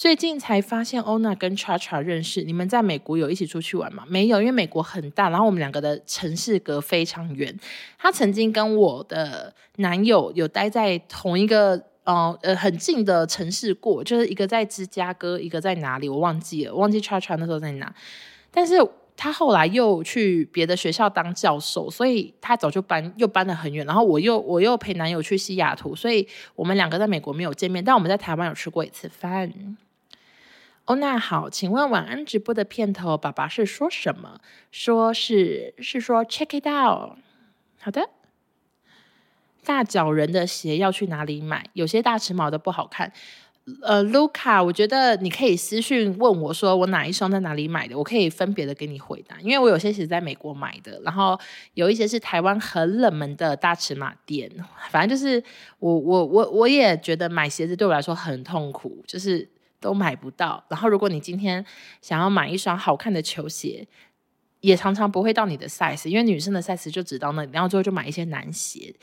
[0.00, 4.02] 最近才发现欧娜跟 Chacha 认识，你们在美国有一起出去玩吗？
[4.08, 7.54] 没有，因为美国很大，然后我们两个的城市隔非常远。
[7.98, 17.94] 他曾经跟我的男友有待在同一个呃呃很近的城市过，就是一个在芝加哥，一个在哪里我忘记了，忘记 Chacha 那时候在哪。
[18.50, 18.76] 但是
[19.14, 23.84] 他后来又去别的学校当教授，所以他早就搬又搬得很远。
[23.84, 29.52] 然后我又我又陪男友去西雅图，所以我们两个在美国没有见面，但我们在台湾有吃过一次饭。
[30.86, 34.40] 哦，那好，请问晚安直播的片头，爸爸是说什么？
[34.72, 37.16] 说是是说 check it out。
[37.78, 38.10] 好的，
[39.64, 41.64] 大脚人的鞋要去哪里买？
[41.74, 43.12] 有些大尺码的不好看。
[43.82, 49.40] 呃，Luca，我觉得你可以私讯问我说我哪一双在哪里买的，我可以分别的给你回答。
[49.40, 51.38] 因为我有些鞋在美国买的，然后
[51.74, 54.50] 有一些是台湾很冷门的大尺码店。
[54.88, 55.40] 反正就是
[55.78, 59.48] 我我我我也觉得买鞋子对我来说很痛苦，就是。
[59.80, 61.64] 都买不到，然后如果你今天
[62.00, 63.88] 想要买一双好看的球鞋，
[64.60, 68.94] 也常常不会到你的 size，因为女生的 size 就只到那里，然后最后就买一些男鞋。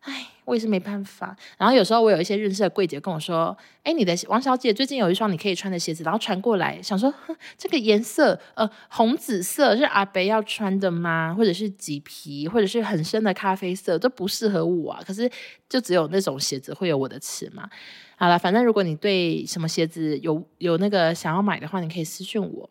[0.00, 1.36] 唉，我也是没办法。
[1.58, 7.12] 然后有时候我有一些认识的柜姐跟我说：“哎，你的王小姐最近有一双你可以穿的鞋子，然后传过来，想说
[7.58, 11.34] 这个颜色，呃，红紫色是阿北要穿的吗？
[11.36, 15.02] 或者是麂皮，或者是很深的咖啡色，都不适合我啊。
[15.06, 15.30] 可是
[15.68, 17.68] 就只有那种鞋子会有我的尺码。
[18.16, 22.70] 好了，反正如果你对什么鞋子有有那个想要买的话，你可以私讯我。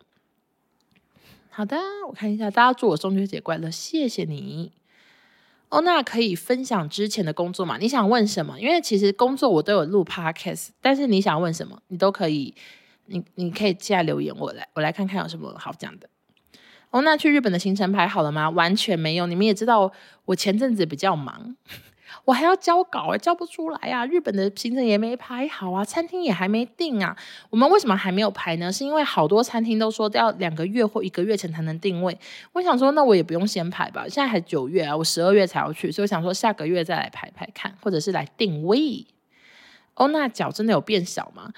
[1.49, 4.71] 好的，我看一下，大家祝我中秋节快乐，谢谢你。”
[5.69, 7.77] 哦，那可以分享之前的工作吗？
[7.77, 8.59] 你想问什么？
[8.59, 12.55] 因为其实工作我都有录 podcast，但是你想问什么，你都可以，
[13.07, 16.09] 你你可以现在留言，我来我来看看有什么好讲的。
[16.89, 18.49] 哦，那去日本的行程排好了吗？
[18.49, 19.27] 完全没有。
[19.27, 19.91] 你们也知道，
[20.23, 21.57] 我前阵子比较忙。
[22.27, 24.05] 我还要交稿哎，交不出来啊！
[24.05, 27.15] 日本的行程也没排好啊，餐厅也还没定啊。
[27.49, 28.69] 我们为什么还没有排呢？
[28.69, 32.17] 是因为好多餐厅都说要两个月或一个月前才能定位。
[32.51, 34.03] 我想说，那我也不用先排吧。
[34.09, 39.07] 现在还九月啊，我十二月才要去，所以我想说下个月再来排排看，或者是来定位。
[39.95, 41.53] 哦，那脚真的有变小吗？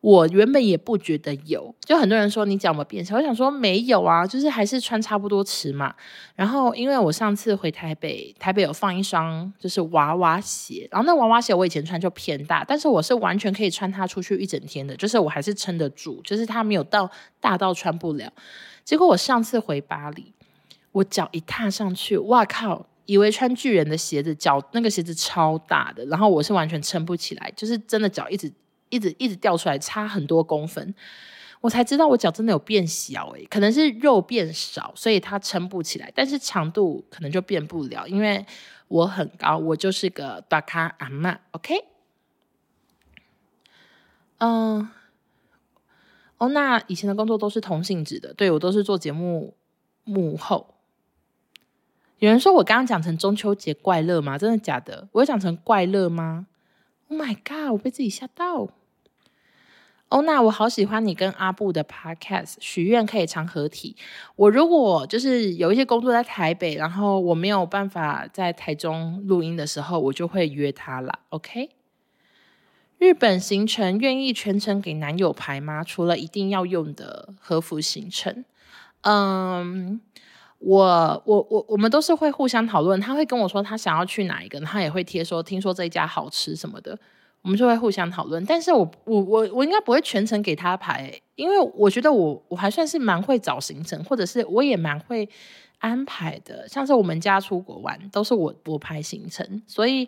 [0.00, 5.92] 我原本也不觉得有，就很多人说你脚有没变小，我想说没有啊，就是还是穿差不多尺码。
[6.36, 18.32] 然后因为我上次回台北，台北有放一双就是娃娃鞋，然后那娃娃鞋我以前穿就偏大，但是我是完全可以穿它出去一整天的，就是我还是撑得住，就是它没有到大到穿不了。
[18.84, 20.32] 结果我上次回巴黎，
[20.92, 28.52] 我脚一踏上去，哇靠，以为穿巨人的鞋子，脚那个鞋子超大的，然后我是完全撑不起来，就是真的脚一直。
[28.90, 30.94] 一直一直掉出来，差很多公分，
[31.60, 38.44] 我才知道我脚真的有变小诶，可能是肉变少，所以它撑不起来，但是长度可能就变不了，因为
[38.88, 41.84] 我很高，我就是个大咖阿嬷，OK？
[44.38, 44.88] 嗯，
[46.38, 49.54] 哦，那以前的工作都是同性质的，对，我都是做节目
[50.04, 50.74] 幕后。
[52.18, 54.36] 有人说我刚刚讲成中秋节怪乐吗？
[54.36, 55.06] 真的假的？
[55.12, 56.47] 我有讲成怪乐吗
[57.08, 57.72] ？Oh my god！
[57.72, 58.68] 我被自己吓到。
[60.10, 63.94] 欧娜，我好喜欢你跟阿布的 podcast，许愿可以常合体。
[64.36, 71.18] 我如果就是有一些工作在台北，然后我没有办法在台中录音的时候，我就会约他啦。
[71.28, 71.68] OK？
[72.96, 75.84] 日本行程愿意全程给男友排吗？
[75.84, 78.46] 除了一定要用的和服行程，
[79.02, 80.00] 嗯，
[80.58, 83.00] 我我我我们都是会互相讨论。
[83.00, 86.98] 他会跟我说他想要去哪一个，他也会贴说听说这一家好吃什么的。
[87.40, 95.26] 我们就会互相讨论，但是我我我我应该不会全程给他排，因为我觉得我我还算是蛮会找行程，或者是我也蛮会
[95.78, 96.66] 安排的。
[96.68, 100.06] 像是我们家出国玩，都是我我排行程，所以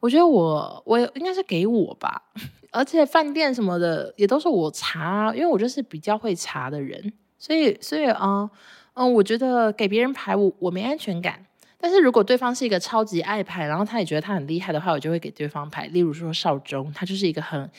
[0.00, 2.22] 我觉得我我应该是给我吧。
[2.72, 8.50] 而且饭店什么的也都是我查，因为我就是比较会查的人，所以所以啊
[8.96, 11.44] 嗯、我觉得给别人排我我没安全感。
[11.78, 15.86] 但是如果对方是一个超级爱排，然后他也觉得他很厉害的话，我就会给对方排。
[15.88, 17.70] 例如说少中，他就是一个很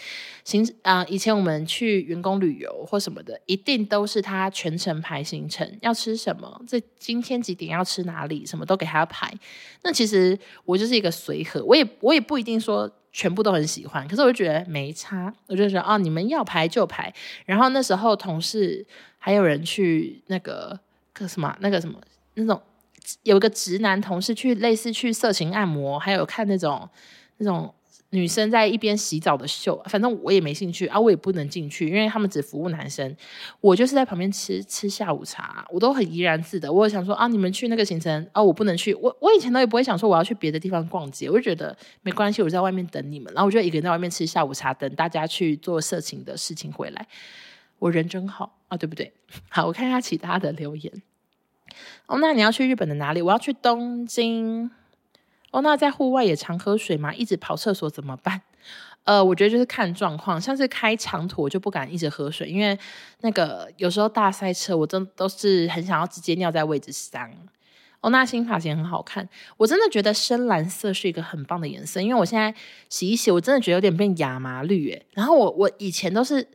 [0.46, 9.34] 行啊、以前我们去员工旅游或什么的，一定都是他全程排行程，要吃什么，这今天几点要吃哪里，什么都给他排。
[9.84, 17.12] 那其实我就是一个随和，我也我也不一定说全部都很喜欢，可是我就觉得没差，我就说哦，你们要排就排。
[17.46, 18.86] 然后那时候同事
[19.18, 20.80] 还有人去那个
[21.18, 22.00] 个什么那个什么
[22.36, 22.62] 那种。
[23.24, 26.90] 有一个直男同事去类似去色情按摩，还有看那种
[27.38, 27.74] 那种
[28.10, 33.16] 女生在一边洗澡的秀，反正我也没兴趣啊，我也不能进去，因为他们只服务男生，
[33.62, 36.70] 我就是在旁边吃吃下午茶，我都很怡然自得。
[36.70, 38.94] 我想说啊，你们去那个行程啊，我不能去。
[38.96, 47.08] 我我以前都也不会想说我要去别的地方逛街，我就觉得没关系，我在外面等你们，然后我就一个人在外面吃下午茶，等大家去做色情的事情回来。
[47.80, 49.14] 我人真好啊，对不对？
[49.50, 51.02] 好，我看一下其他的留言。
[52.08, 53.22] 哦，那你要去日本的哪里？
[53.22, 54.72] 我要去东京。
[55.52, 57.14] 哦，那在户外也常喝水吗？
[57.14, 58.42] 一直跑厕所怎么办？
[59.04, 62.78] 呃，我觉得就是看状况，像是开长途我就不敢一直喝水，因为
[63.22, 67.32] 那个有时候大塞车，我真都是很想要直接尿在位置上。
[68.02, 72.54] 哦，那新发型很好看，我真的觉得深蓝色是一个很棒的颜色，因为我现在
[72.90, 75.06] 洗一洗，我真的觉得有点变亚麻绿诶。
[75.14, 76.48] 然后我我以前都是。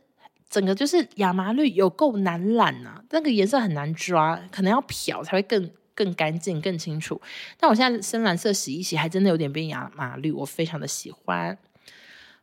[0.53, 3.03] 整个就是亚麻绿，有够难染啊！
[3.09, 7.19] 那个颜色很难抓，可能要漂才会更更干净、更清楚。
[7.59, 11.57] 但我现在深蓝色洗一洗，还真的有点变亚麻绿，我非常的喜欢。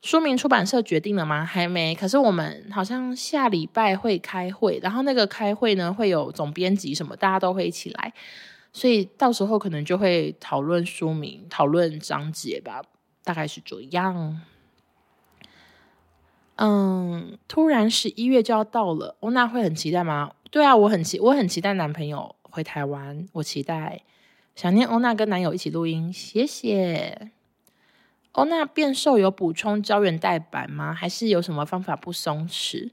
[0.02, 1.44] 书名出版社决定了吗？
[1.44, 1.94] 还没。
[1.94, 8.12] 可是我们好像下礼拜会开会，然后那个开会呢，会有总编辑什么，大家都会一起来，
[8.72, 12.82] 所以到时候可能就会讨论书名、讨论章节吧，
[13.22, 14.40] 大概是这样。
[16.62, 20.32] 嗯，突然十一月就要到了，欧娜会很期待吗？
[20.50, 24.02] 对啊，我很期，我很期待男朋友回台湾，我期待，
[24.54, 27.30] 想念欧娜跟男友一起录音，谢谢。
[28.32, 30.92] 欧娜变瘦有补充胶原蛋白吗？
[30.92, 32.90] 还是有什么方法不松弛？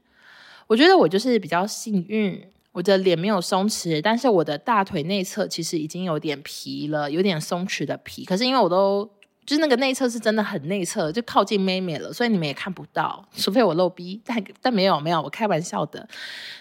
[0.68, 8.24] 我觉得我就是比较幸运，我的脸没有松弛，但是我的大腿内侧其实已经有点皮了，有点松弛的皮。
[8.24, 9.10] 可是因为我都
[9.48, 14.20] 就是那个内侧是真的很内侧，就靠近妹妹了，所以你们也看不到，除非我露逼。
[14.22, 16.06] 但但没有没有，我开玩笑的。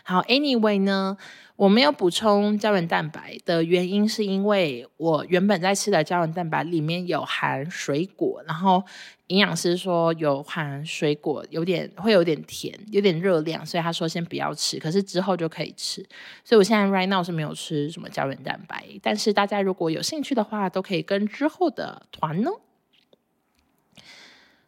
[0.04, 1.18] 好，anyway 呢，
[1.58, 8.82] 我没有补充胶原蛋白的原因是因为我原本在吃的胶原蛋白里面有含水果，然后
[9.28, 16.02] 营养师说有含水果有点会有点甜，有点热量，所以他说先不要吃，可是之后就可以吃。
[16.46, 22.62] 所以我现在 right now 是没有吃什么胶原蛋白，但是大家如果有兴趣的话，都可以跟之后的团哦。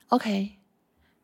[0.09, 0.53] OK，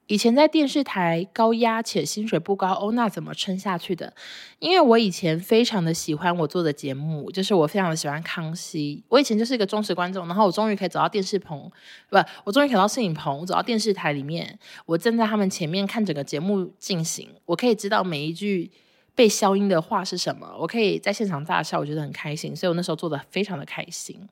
[0.06, 4.14] 以前在电视台高压且薪水不高，欧娜怎么撑下去的？
[4.60, 9.04] 因为我以前非常的喜欢我做的节目，就是我非常的喜欢康熙。
[9.10, 11.72] 我以前就是一个忠实观众，然后我终于可以走到电视棚，
[12.12, 18.70] 不，我终于可以到摄影棚，走到电视台里面，我站在他们前面看整个节目进行，我可以知道每一句
[19.16, 24.30] 被消音的话是什么，我可以在现场大笑，我觉得很开心，所以我那时候做的非常的开心。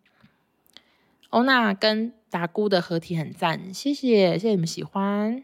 [1.34, 5.44] 欧娜跟达姑的合体很赞，谢谢谢谢你们喜欢。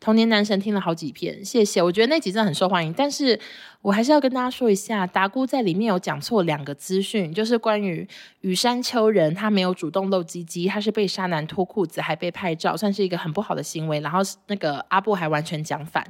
[0.00, 1.82] 童年男神听了好几遍，谢谢。
[1.82, 3.38] 我觉得那集真的很受欢迎，但是
[3.82, 8.08] 我还是要跟大家说一下，达姑在里面有讲错两个资讯，就是关于
[8.40, 14.00] 羽山秋人他没有主动露鸡鸡，他是被沙男脱裤子还被拍照，算是一个很不好的行为。
[14.00, 16.02] 然后那个阿布还完全讲反，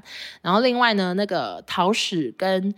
[0.42, 2.72] 然后另外呢，那个桃矢跟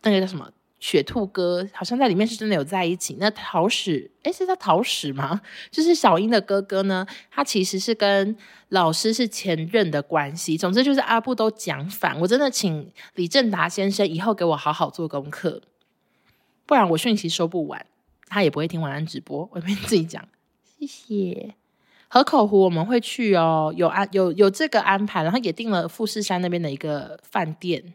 [0.00, 0.50] 那个叫什么？
[0.86, 3.16] 雪兔哥好像在里面是真的有在一起。
[3.18, 5.40] 那桃矢，诶，是叫桃矢吗？
[5.68, 8.36] 就是小英的哥哥呢，他其实是跟
[8.68, 10.56] 老师是前任的关系。
[10.56, 12.16] 总之就是阿布都讲反。
[12.20, 15.60] 我真的请李正达先生以后给我好好做功课，
[16.66, 17.84] 不然我讯息收不完，
[18.28, 19.48] 他也不会听晚安直播。
[19.50, 20.28] 我这边自己讲，
[20.78, 21.56] 谢谢。
[22.06, 27.92] 河口湖我们会去哦，有安有有这个安排，然后也订了富士山那边的一个饭店，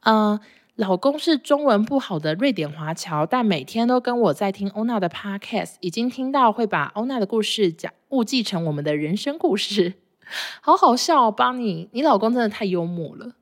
[0.00, 0.40] 嗯、呃。
[0.80, 9.92] 老公是中文不好的瑞典华侨，但每天都跟我在听欧娜的 podcast，已经听到会把欧娜的故事讲误记成我们的人生故事，
[10.62, 11.30] 好好笑哦！
[11.30, 13.34] 邦尼，你老公真的太幽默了。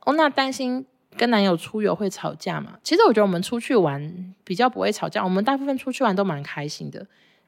[0.00, 0.84] 欧娜担心
[1.16, 2.78] 跟男友出游会吵架嘛？
[2.84, 7.06] 其实我觉得我们出去玩比较不会吵架，我们大部分出去玩都蛮开心的，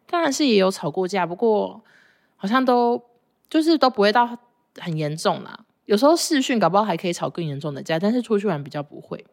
[0.09, 1.83] 当然是也有吵过架，不过
[2.37, 3.03] 好像都
[3.51, 4.38] 就是都不会到
[4.79, 5.65] 很严重啦。
[5.87, 9.25] 有时候视讯搞不好还可以吵更严重的架，但是出去玩比较不会。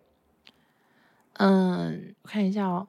[1.34, 2.88] 嗯，我看一下哦，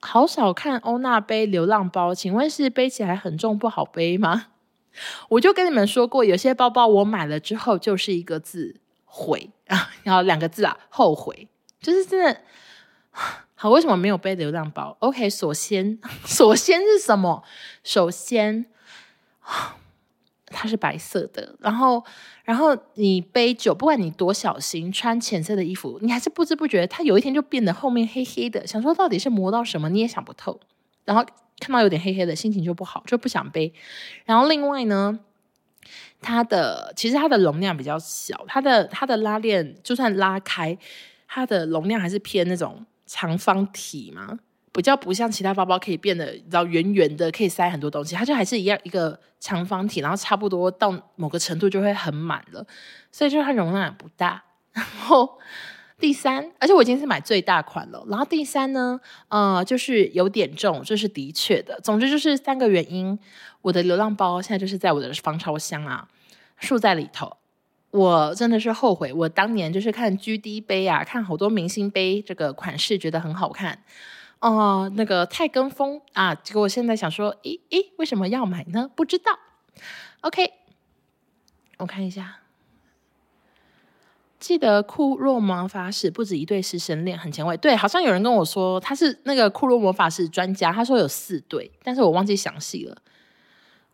[0.00, 4.48] 好少看欧娜背流浪包，请问是背起来很重不好背吗？
[5.30, 11.48] 我就跟你们说过，有些包包我买了之后就是一个字悔啊， 然后两个字啊后悔，
[11.80, 12.40] 就是真的
[13.54, 13.70] 好。
[13.70, 17.44] 为什么没有背流浪包？OK，首先首先是什么？
[17.84, 18.66] 首先。
[20.52, 22.04] 它是白色的，然后，
[22.44, 28.66] 然后你背久，不管你多小心，穿浅色的衣服，你还是不知不觉，它有一天就变得后面黑黑的。
[28.66, 30.60] 想说到底是磨到什么，你也想不透。
[31.04, 31.24] 然后
[31.58, 33.72] 看到有点黑黑的，心情就不好，就不想背。
[34.24, 35.18] 然后另外呢，
[36.20, 40.78] 它的其实它的容量比较小，它的它的拉链就算拉开，
[41.26, 44.38] 它的容量还是偏那种长方体嘛。
[44.72, 52.66] 比较不像其他包包可以变得，你知道圆圆的，可以塞很多东西，它就还是一样一个长方体，然后差不多到某个程度就会很满了，
[53.10, 54.42] 所以就它容量也不大。
[54.72, 55.38] 然后
[56.00, 58.02] 第三，而且我已经是买最大款了。
[58.08, 61.78] 然后第三呢，呃，就是有点重，这、是的确的。
[61.82, 63.18] 总之就是三个原因，
[63.60, 66.08] 我的流浪包现在就是在我的防潮箱啊，
[66.58, 67.36] 竖在里头。
[67.90, 73.84] 我真的是后悔，我当年就是看 GD 杯啊，看好多明星杯这个款式，觉得很好看。
[74.42, 76.34] 哦，那个太跟风啊！
[76.34, 78.90] 结果我现在想说，咦咦，为什么要买呢？
[78.96, 79.38] 不知道。
[80.22, 80.52] OK，
[81.78, 82.40] 我看一下，
[84.40, 87.56] 记得库洛魔法使不止一对师生恋，很前卫。
[87.56, 92.98] 对，好像有人跟我说他是那个库洛魔法使专家，他说有四对，但是我忘记详细了。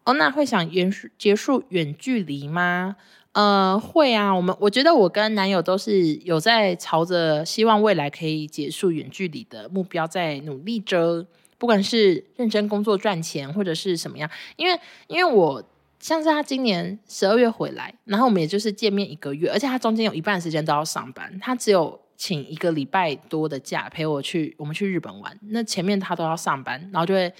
[0.04, 2.96] 哦，那会想延续结束远距离吗？
[3.38, 11.24] 呃，会啊，我们我觉得我跟男友都是有在朝着希望未来可以结束远距离的目标在努力着，
[11.56, 15.62] 不管是认真工作赚钱或者是什么样，因为因为我
[16.00, 27.32] 像是他今年十二月回来，然后我们也就是见面一个月，而且他中间有一半时间都要上班，他只有请一个礼拜多的假陪我去我们去日本玩，那前面他都要上班，然后就会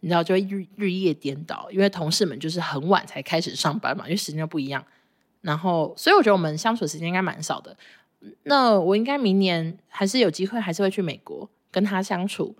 [0.00, 4.84] 你知道就会日日夜颠倒，因为同事们就是很晚才开始上班嘛，因为时间就不一样。
[5.42, 7.76] 然后，所以我觉得我们相处时间应该蛮少的。
[8.42, 12.54] 那我应该明年还是有机会，还是会去美国跟他相处。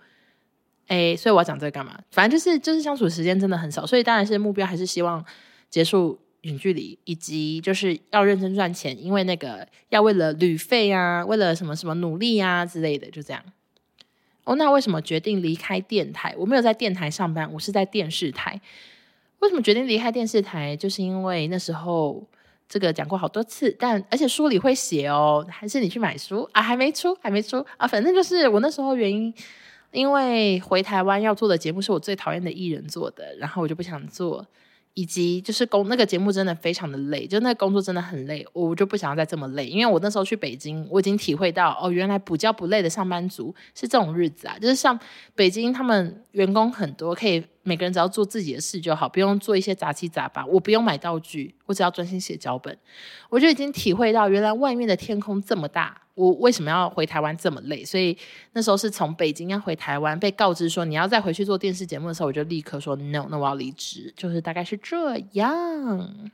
[0.87, 1.97] 哎，所以我要讲这个干嘛？
[2.11, 5.23] 反正就是就是相处时间真的很少，所以当然是目标还是希望
[5.69, 13.41] 结束远距离，以及就是要认真赚钱，因为那个要为了旅费啊，为了什么什么努力啊之类的，就这样。
[14.43, 16.33] 哦，那为什么决定离开电台？
[16.35, 18.59] 我没有在电台上班，我是在电视台。
[19.39, 20.75] 为什么决定离开电视台？
[20.75, 22.27] 就是因为那时候
[22.71, 26.61] 这个讲过好多次，但而且书里会写哦，还是你去买书啊？
[26.61, 27.85] 还没出，还没出啊！
[27.85, 29.33] 反正就是我那时候原因，
[29.91, 34.47] 因为回台湾要做的节目是我最讨厌的艺人做的，然后我就不想做。
[34.93, 39.65] 以及就是工那个节目真的非常的累，就那个工作真的很累，我就不想要再这么累。
[39.65, 44.99] 因为我那时候去北京，我已经体会到哦，原来不叫不累的上班族是这种日子啊，就是像
[45.33, 52.75] 北京他们员工很多，可以每个人只要做自己的事就好，不用做一些杂七杂八，我不用买道具，我只要专心写脚本，
[53.29, 55.97] 我就已经体会到原来外面的天空这么大。
[56.13, 57.85] 我为什么要回台湾这么累？
[57.85, 58.15] 所以
[58.51, 66.31] 那时候是从北京要回台湾，被告知说你要再回去做电视节目的时候，我就立刻说 no，那我要离职，就是大概是这样。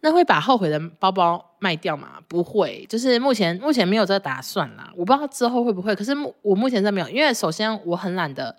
[0.00, 2.20] 那会把后悔的包包卖掉吗？
[2.28, 4.90] 不会，就是目前目前没有这个打算啦。
[4.96, 8.56] 我不知道之后会不会，可是我目前真没有，因为首先我很懒得，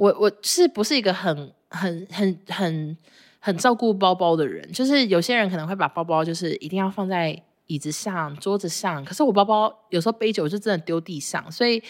[0.00, 2.96] 我我是不是一个很很很很
[3.38, 4.70] 很照顾包包的人？
[4.72, 7.42] 就是有些人可能会把包包就是一定要放在。
[7.70, 11.80] 椅子上、桌子上，可是我包包有时候背久就真的丢地上，所以，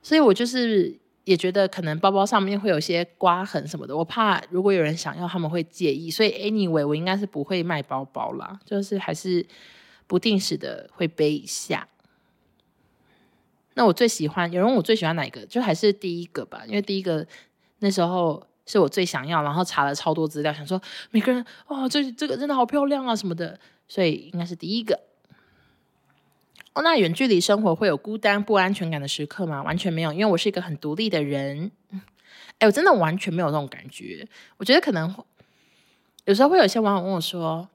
[0.00, 9.44] 所以我就是也觉得可能包包上面会有些刮痕什么的，我怕如果有人想要，他们会介意，所以 anyway 我应该是不会卖包包啦，就是还是
[10.06, 11.88] 不定时的会背一下。
[13.74, 17.26] 那我最喜欢，有人问我最喜欢哪一个，就还是第一个吧，因为第一个
[17.78, 23.58] 那时候是我最想要，然后查了超多资料，想说每个人哦，这这个真的好漂亮啊什么的。
[23.88, 25.00] 所以应该是第一个
[26.74, 26.82] 哦。
[26.82, 29.64] 那远距离生活会有孤单不安全感的时刻吗？
[29.64, 31.72] 完全没有，因为我是一个很独立的人。
[32.58, 34.28] 哎，我真的完全没有那种感觉。
[34.58, 35.12] 我觉得可能
[36.24, 37.68] 有时候会有些网友问我说：“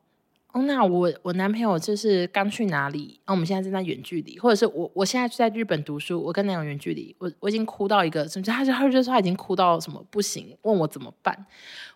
[0.55, 3.19] 哦，那我我男朋友就是刚去哪里？
[3.25, 11.45] 那、哦、我们现在正在远距离，或者是我我现在就在日本读书，我跟男友远距离，我我已经哭到一个，甚至他就他就说他已经哭到什么不行，问我怎么办，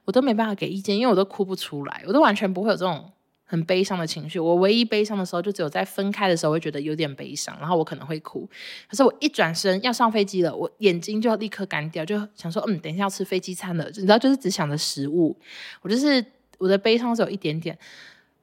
[0.03, 3.11] 我都没办法给意见，因为我都哭不出来，我都完全不会有这种。”
[3.51, 8.47] 很悲伤的情绪，我唯一悲伤的时候就只有在分开的时候会觉得有点悲伤，然后我可能会哭。
[8.87, 15.35] 可是我一转身要上飞机了，我眼睛就要立刻干掉，就想说，嗯，等一下要吃飞机餐了，你知道，就是只想着食物。
[15.81, 16.23] 我就是
[16.59, 17.75] 我的悲伤只有一点点，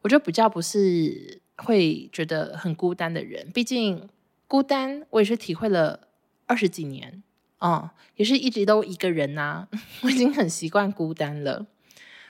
[0.03, 3.51] 我就比较不是会觉得很孤单的人。
[3.53, 4.09] 毕竟
[4.47, 6.09] 孤单，我也是体会了
[6.47, 7.23] 二十几年，
[7.61, 9.69] 嗯，也是一直都一个人呐、
[10.03, 11.67] 我已经很习惯孤单了。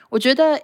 [0.09, 0.61] 我觉得。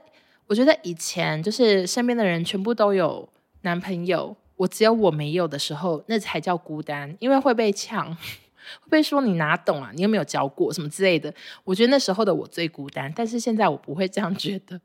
[0.48, 3.28] 我觉得以前就是身边的人全部都有
[3.62, 8.14] 男朋友，我只有我没有的时候，那才叫孤单，因为会被呛，
[8.84, 11.34] 会被说你哪懂啊，你又没有教过什么之类的。
[11.64, 14.82] 我觉得那时候的我最孤单，但是现在我不会这样觉得。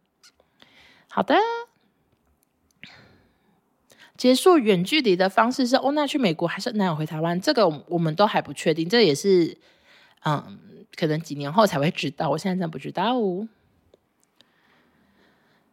[1.09, 1.35] 好的，
[4.19, 7.41] 结束远距离的方式是欧娜去美国，还是男友回台湾？
[7.41, 9.57] 这个我们都还不确定，这也是
[10.25, 10.59] 嗯，
[10.97, 12.29] 可能几年后才会知道。
[12.31, 13.49] 我现在真不知道哦。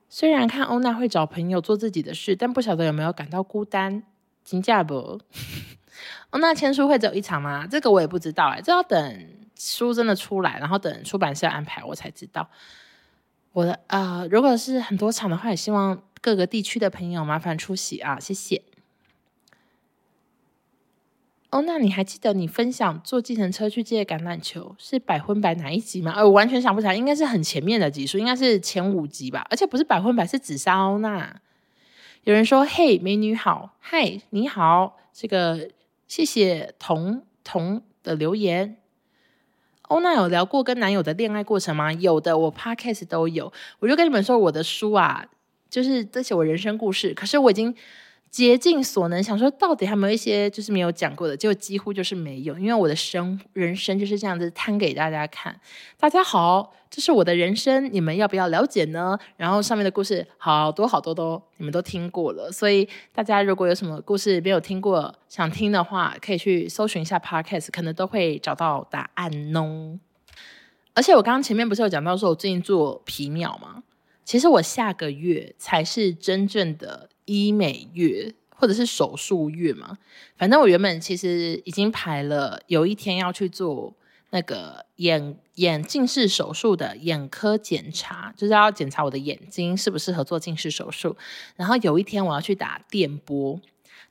[0.07, 4.03] 虽然看欧娜会找朋友做自己的事，但不晓得有没有感到孤单。
[4.43, 5.19] 金价不？
[6.29, 7.65] 欧娜签书会只有一场吗？
[7.65, 9.27] 这个我也不知道哎，这要等
[9.57, 12.47] 书真的出来，然后等出版社安排我才知道。
[13.53, 18.63] 我的呃，如果是很多场的话，也希望各个地区的朋友麻烦出席啊，谢谢。
[21.51, 26.13] 哦，那你还记得你分享坐计程车去借橄榄球是百分百哪一集吗？
[26.15, 29.45] 呃，我完全想不起来，应该是很前面的集数，应该是前五集吧。
[29.51, 31.39] 而且不是百分百，是紫砂欧娜。
[32.23, 35.69] 有人说：“嘿，美女好，嗨，你好。”这个
[36.07, 38.78] 谢谢彤彤的留言。
[39.89, 41.93] 欧娜有聊过跟男友的恋爱过程吗？
[41.93, 43.53] 有的，我 podcast 都有。
[43.78, 45.28] 我就跟你们说，我的书啊，
[45.76, 47.13] 就是这些我人生故事。
[47.13, 47.76] 可是我已经。
[48.32, 55.57] 竭尽所能想说，到底还有没有一些就是没有讲过的，结果几乎就是没有，因为我的生人生就是这样子摊给大家看。
[55.97, 59.17] 大家好，这是我的人生，你们要不要了解呢？
[59.38, 69.97] 然后上面的故事好多好多都你们都听过了，所以大家如果有什么故事没有听过，想听的话，可以去搜寻一下 Podcast，可能都会找到答案哦。
[70.93, 73.84] 而且我刚刚前面不是有讲到说我最近做皮秒吗？
[74.26, 77.09] 其实我下个月才是真正的。
[77.28, 79.97] 医美月或者是手术月嘛，
[80.38, 83.91] 反正我原本其实已经排了，有一天要去做
[84.30, 91.17] 那个眼眼近视手术的眼科检查，就是要检查我的眼睛适不适合做近视手术。
[91.55, 93.59] 然后有一天我要去打电波，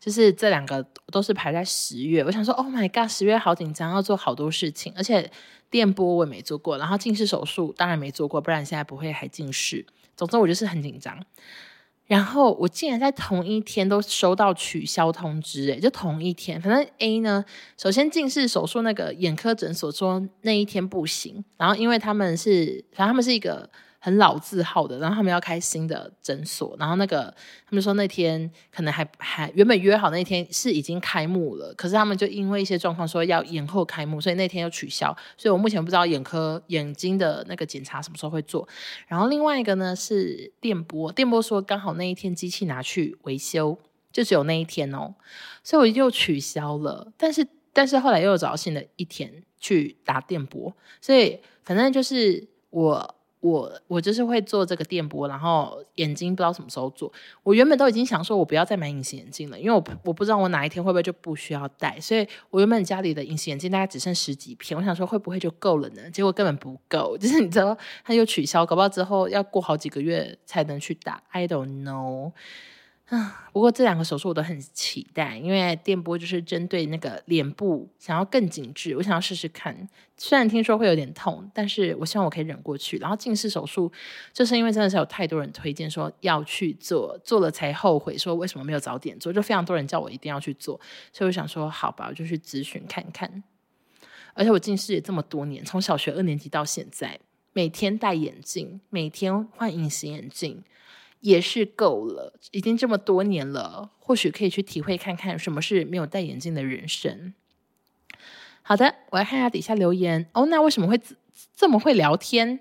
[0.01, 2.25] 就是这两个都是排在十月。
[2.25, 5.31] 我想说，Oh my god，十月好紧张，要做好多事情，而且
[5.71, 9.87] 电波我也没做过，然后近视手术当然没做过，不然现在不会还近视。
[10.17, 11.19] 总之我就是很紧张。
[12.07, 16.61] 然后我竟然在同一天都收到取消通知，诶，就同一天。
[16.61, 17.45] 反正 A 呢，
[17.77, 23.71] 首先近视手术那个眼科诊所说那一天不行，然后因为他们是，反正他们是一个。
[24.05, 27.35] 很老字号的，然后他们要开新的诊所，然后那个
[27.67, 35.17] 他们说那天可能还还原本约好那天是已经开幕了，可是他们就因为一些状况说要延后开幕，所以那天又取消。
[35.39, 38.69] 所以我目前不知道眼科眼睛的那个检查什么时候会做。
[39.09, 43.79] 然后另外一个呢是电波，电波说刚好那一天机器拿去维修，
[44.13, 45.15] 就只有那一天哦，
[45.63, 47.11] 所以我又取消了。
[47.17, 53.15] 但是但是后来又找新的一天去打电波，所以反正就是我。
[53.45, 57.13] 我我就是会做这个电波，然后眼睛不知道什么时候做。
[57.43, 66.11] 我原本都已经想说，我不要再买隐形眼镜了，因为我我不知道我哪一天会不会就不需要戴，所以我原本家里的隐形眼镜大概只剩十几片，我想说会不会就够了呢？
[66.11, 71.23] 结果根本不够， 就是你知道，它又取消，搞不好之后要过好几个月才能去打。
[71.29, 72.33] I don't know。
[73.11, 79.89] 啊， 不过这两个手术我都很期待，因为电波就是针对那个脸部，想要更紧致，我想要试试看。
[80.17, 82.97] 虽然听说会有点痛，但是我希望我可以忍过去。
[82.99, 83.93] 然后近视手术，
[84.33, 90.81] 就是因为真的是有太多人推荐说要去做，做了才后悔，说为什么没有早点做，就非常多人叫我一定要去做，
[91.13, 93.43] 所以我想说好吧，我就去咨询看看。
[94.33, 97.21] 而且我近视也这么多年，从小学二年级到现在，
[97.53, 100.65] 每天戴眼镜，每天换隐形眼镜。
[101.25, 107.33] 也是够了，已经这么多年了，或许可以去体会看看什么是没有戴眼镜的人生。
[108.61, 110.29] 好的，我来看一下底下留言。
[110.35, 111.01] 哦，那为什么会
[111.57, 112.61] 这么会聊天？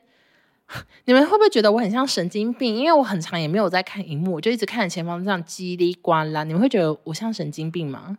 [1.03, 2.73] 你们会不会觉得我很像神经病？
[2.77, 6.45] 因为我很长也没有在看荧幕，我就一直看着前方这样叽里呱啦。
[6.45, 8.17] 你们会觉得我像神经病吗？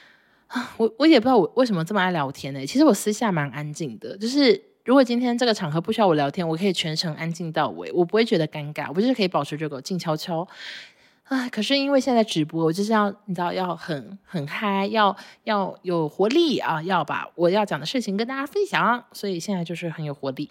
[0.48, 2.66] 啊，我我也不知道我为什么这么爱聊天呢？
[2.66, 4.71] 其实我私下蛮安静的，就是。
[4.84, 10.46] 如果今天这个场合不需要我聊天，我可以全程安静到尾，我不会觉得尴尬，我就是可以保持这个静悄悄。
[11.24, 20.50] 啊，可是因为现在直播，我就是要你知道要很很嗨，要要有活力啊，要把我要讲的事情跟大家分享，所以现在就是很有活力。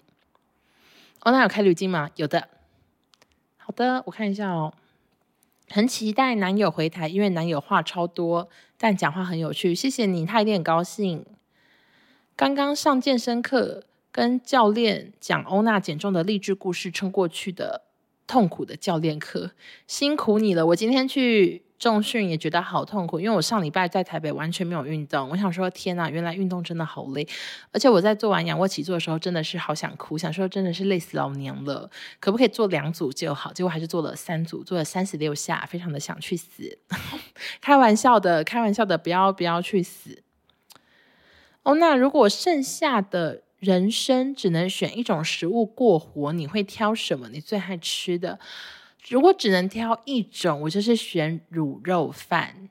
[1.20, 2.08] 哦，那有开滤镜吗？
[2.16, 2.48] 有的。
[3.58, 4.72] 好的，我看一下哦。
[5.68, 9.74] 很期待男友回台，因为男友话超多，但讲话很有趣。
[9.74, 11.24] 谢谢你，他一定很高兴。
[12.34, 13.84] 刚刚上健身课。
[14.12, 17.86] 跟教练讲欧娜减重的励志故事，撑过去的
[18.26, 19.52] 痛苦的教练课，
[19.86, 20.66] 辛苦你了。
[20.66, 25.30] 我今天去重训也觉得好痛苦，因为我上礼拜在台北完全没有运动。
[25.30, 27.26] 我想说，天哪，原来运动真的好累。
[27.72, 31.90] 而且我在做完仰卧起坐的时候，真的是好想哭，想说真的是累死老娘了。
[32.20, 33.50] 可不可以做两组就好？
[33.54, 36.78] 结果还是做了三组，做了三十六下，非常的想去死。
[37.62, 40.22] 开玩笑的，开玩笑的，不要不要去死。
[41.62, 43.44] 欧娜，如果剩下的。
[43.62, 47.28] 人生只能选一种食物过活，你会挑什么？
[47.28, 48.40] 你最爱吃的？
[49.08, 52.68] 如果只能挑一种，我就是选卤肉饭。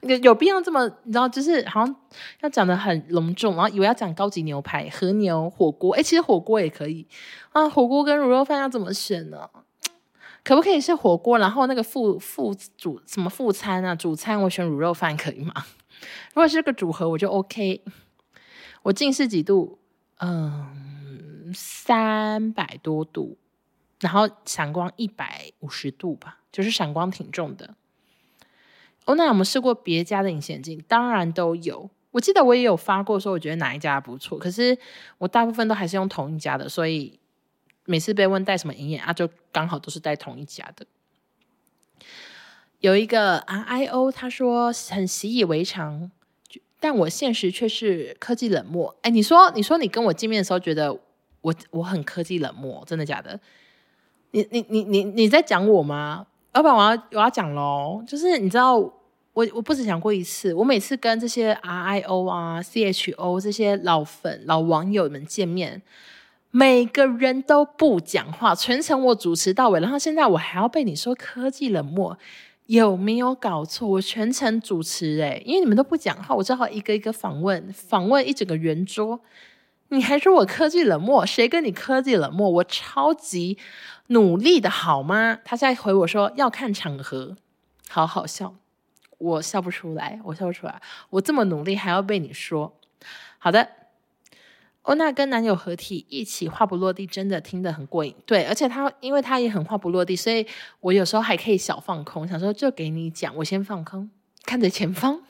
[0.00, 0.88] 有有必要这么？
[1.04, 1.94] 你知道，就是好像
[2.40, 5.94] 要讲得很隆重，然后以为要讲高级牛排、和牛、火锅。
[5.94, 7.06] 诶，其实火锅也可以
[7.52, 7.68] 啊。
[7.68, 9.50] 火锅跟卤肉饭要怎么选呢？
[10.42, 11.36] 可不可以是火锅？
[11.36, 13.94] 然后那个副副主什么副餐啊？
[13.94, 15.52] 主餐我选卤肉饭可以吗？
[16.32, 17.82] 如果是个组合，我就 OK。
[18.82, 19.78] 我近视几度？
[20.18, 23.36] 嗯，三百多度，
[24.00, 27.74] 然后闪光一百五十度吧，就是闪光挺重的。
[29.06, 30.84] 哦，那有没有试过别家的隐形眼镜？
[30.86, 31.90] 当然都有。
[32.10, 34.38] 我记得我也有发过说，我觉得哪一家不错。
[34.38, 34.76] 可是
[35.18, 37.18] 我大部分都还是用同一家的，所以
[37.84, 40.86] 每次被问戴什么隐眼啊，就刚好都是戴同一家的。
[42.80, 46.10] 有一个 RIO，他说很习以为常。
[46.80, 48.96] 但我现实却是科技冷漠。
[49.02, 50.92] 哎，你说，你说你跟我见面的时候觉得
[51.42, 53.38] 我我很科技冷漠，真的假的？
[54.32, 56.26] 你你你你你在讲我吗？
[56.54, 58.02] 要不然我要我要讲喽。
[58.06, 65.82] 就是你知道，我我不止讲过一次，我每次跟这些 RIO 啊、CHO 这些老粉、老网友们见面，
[66.50, 72.16] 每个人都不讲话，全程我主持到尾，然后现在我还要被你说科技冷漠。
[72.70, 73.88] 有没有搞错？
[73.88, 79.18] 我全程主持诶，因为你们都不讲话，我只好一个一个访问，访问一整个圆桌。
[79.88, 81.26] 你还说我科技冷漠？
[81.26, 82.48] 谁跟你科技冷漠？
[82.48, 83.58] 我超级
[84.06, 85.40] 努力的好吗？
[85.44, 87.36] 他现在回我说要看场合，
[87.88, 88.54] 好好笑，
[89.18, 92.78] 我笑不出来，我笑不出来，我这么努力还要被你说。
[93.38, 93.68] 好的，
[94.82, 98.14] 欧娜跟男友合体一起话不落地，真的听得很过瘾。
[98.24, 100.46] 对，而且他因为他也很话不落地，所以
[100.80, 104.10] 我有时候还可以小放空，想说就给你讲，我先放空，
[104.44, 105.20] 看着前方，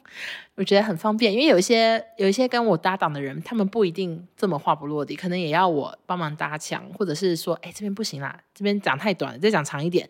[0.55, 1.33] 我觉得很方便。
[1.33, 10.09] 因为有一些有一些跟我搭档的人，他们不一定这么话不落地，可能也要我帮忙搭腔，或者是说，哎，这边不行啦，这边讲太短了，再讲长一点。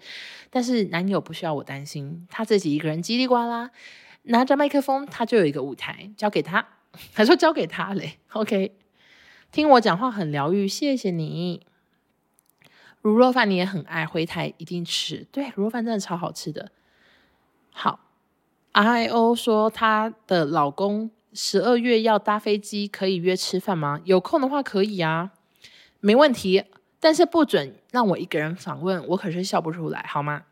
[0.51, 3.71] 但是男友不需要我担心，他自己一个人叽里呱啦
[4.25, 6.67] 拿着麦克风，他就有一个舞台，交给他，
[7.15, 8.77] 还说交给他嘞，OK。
[9.53, 11.67] 听我讲话很疗愈，谢谢你。
[13.03, 15.27] 卤肉饭你也很爱，回台一定吃。
[15.33, 16.71] 对，卤肉饭真的超好吃的。
[17.73, 17.99] 好
[18.73, 24.01] ，I O 说她的老公十二月要搭飞机，可以约吃饭吗？
[24.05, 25.33] 有空的话可以啊，
[25.99, 26.65] 没问题。
[27.01, 30.43] 但是不准让我一个人访问，我可是笑不出来，好吗？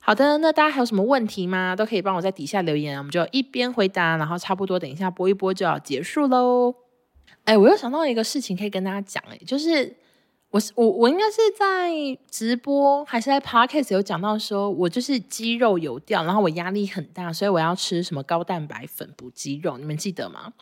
[0.00, 1.74] 好的，那大家还有什么问题吗？
[1.74, 6.74] 都可以帮我在底下留言，我们就一边回答，然后差不多等一下播一播就要结束喽。
[7.44, 9.96] 哎，我又想到一个事情可以跟大家讲，哎，就是
[10.50, 11.90] 我我我应该是在
[12.30, 20.52] 直播还是在 podcast 有讲到说，我就是肌肉有掉，然后我压力很大，所以我要吃什么高蛋白粉补肌肉，你们记得吗？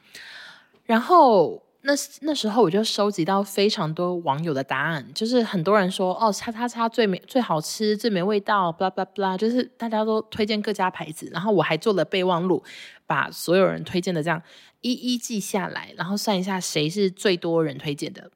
[0.85, 12.62] 然后那那时候我就收集到非常多网友的答案，就是很多人说哦，叉叉叉最没最好吃，最没味道，blah blah blah，就是大家都推荐各家牌子，然后我还做了备忘录，
[13.07, 14.43] 把所有人推荐的这样。
[14.81, 18.31] 一一记下来，然后算一下谁是最多人推荐的。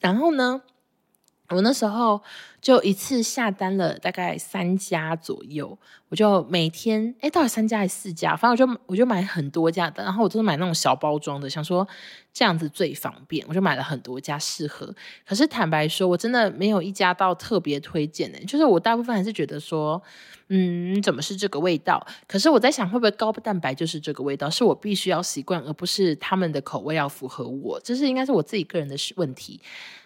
[0.00, 0.62] 然后呢，
[1.48, 2.22] 我那时候
[2.60, 5.78] 就一次下单了大概三家左右，
[6.08, 8.34] 我就每天哎，到底三家还是四家？
[8.34, 11.86] 反正我就我就买很多家的，然后我都是买那种小包装的，想说
[12.32, 14.94] 这样子最方便，我就买了很多家试喝。
[15.26, 20.02] 可是坦白说，我真的没有一家到特别推荐的，就是我大部分还是觉得说。
[20.50, 22.02] 嗯，怎么是这个味道？
[22.26, 24.48] 可是我在想，会不会高蛋白就是这个味道？
[24.48, 27.78] 是我必须要习惯，而不是他们的口味要符合我。
[27.80, 29.60] 这是应该是我自己个人的问题。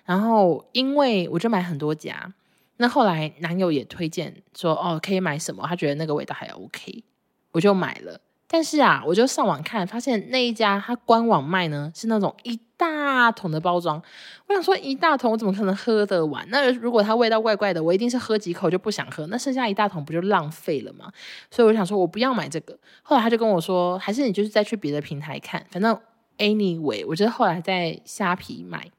[0.04, 2.34] 然后，因为我就买很多家，
[2.82, 5.64] 那后来男友也推荐说，哦，可以买什么？
[5.68, 7.04] 他觉得那个味道还 OK，
[7.52, 8.20] 我就买了。
[8.48, 14.02] 但是啊，我就上网看，发现那一家他官网卖呢是那种一大桶的包装。
[14.48, 16.44] 我想说一大桶我怎么可能喝得完？
[16.50, 19.28] 那如果它味道怪怪的，我一定是喝几口就不想喝。
[19.28, 21.12] 那剩下一大桶不就浪费了吗？
[21.52, 22.76] 所以我想说我不要买这个。
[23.04, 25.64] 后来他就跟我说，还是你就是再去别的平台看。
[25.70, 25.96] 反正
[26.38, 28.90] anyway，我觉得后来在虾皮买。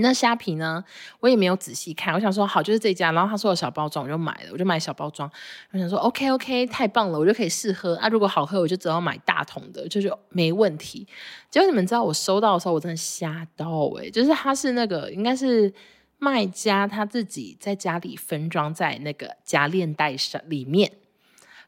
[0.00, 0.84] 那虾皮呢？
[1.20, 2.12] 我也没有仔细看。
[2.14, 4.50] 我想说好就是这家，然后他说有小包装，我就买了。
[4.52, 5.30] 我就买小包装。
[5.72, 8.08] 我想说 OK OK，太棒了，我就可以试喝啊。
[8.08, 11.06] 如果好喝，我就只要买大桶的，就就没问题。
[11.50, 15.72] 结果你们知道我收到的时候，我真的吓到诶、就是他是那个应该是
[16.18, 20.90] 卖家他自己在家里分装在那个夹链袋上里面，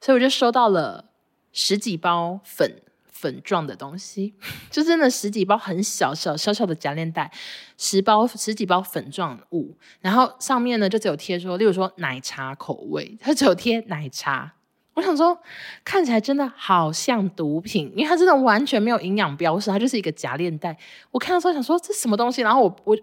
[0.00, 1.06] 所以我就收到了
[1.52, 2.82] 十几包粉。
[3.18, 4.34] 粉状的东西，
[4.70, 7.30] 就真的十几包很小小小小的夹链袋，
[7.78, 14.52] 十包十几包粉状物，然后上面呢就只有贴说，例如说奶茶口味，它只有贴奶茶。
[14.94, 15.38] 我想说，
[15.84, 20.76] 看起来真的好像毒品，因为它真的完全没有营养标识，它就是一个夹链袋。
[21.10, 22.96] 我看到时候想说这什么东西，然后我我。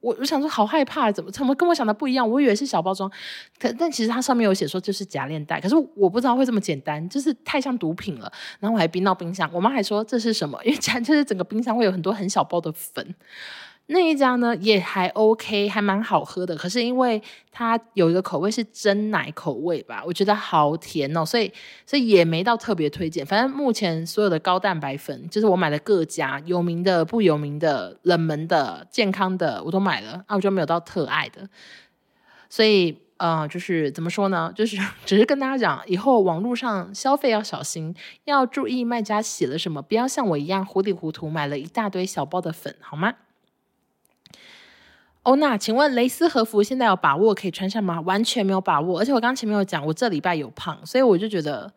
[0.00, 2.28] 我我想说好害怕，怎么怎么跟我想的不一样？
[2.28, 3.10] 我以为是小包装，
[3.58, 8.32] 可但其实它上面有写说就是假链带，可是我不知道会这么简单，就是太像毒品了。
[8.60, 10.58] 然后我还冰到冰箱，我妈还说这是什么？
[10.64, 13.14] 因为假就是整个冰箱会有很多很小包的粉。
[13.86, 16.56] 那一家呢也还 OK，还蛮好喝的。
[16.56, 17.22] 可是因为
[17.52, 21.52] 它有一个口味是真奶口味吧，我觉得好甜哦，所以
[21.84, 23.26] 所以也没到特别推荐。
[23.26, 31.46] 反正目前所有的高蛋白粉，就是我买的各家有名的、不有名的、冷门的、健康的，我都买了啊，我就没有到特爱的。
[32.48, 34.50] 所以呃，就是怎么说呢？
[34.56, 43.12] 就是只是跟大家讲，以后网络上消费要小心，要注意卖家写了什么，不要像我一样糊里糊涂买了一大堆小包的粉，好吗？
[45.24, 47.98] 欧娜，请问蕾丝和服现在有把握可以穿上吗？
[48.02, 51.72] 完全没有把握，而且我刚前面有讲，我这礼拜有胖，所以我就觉得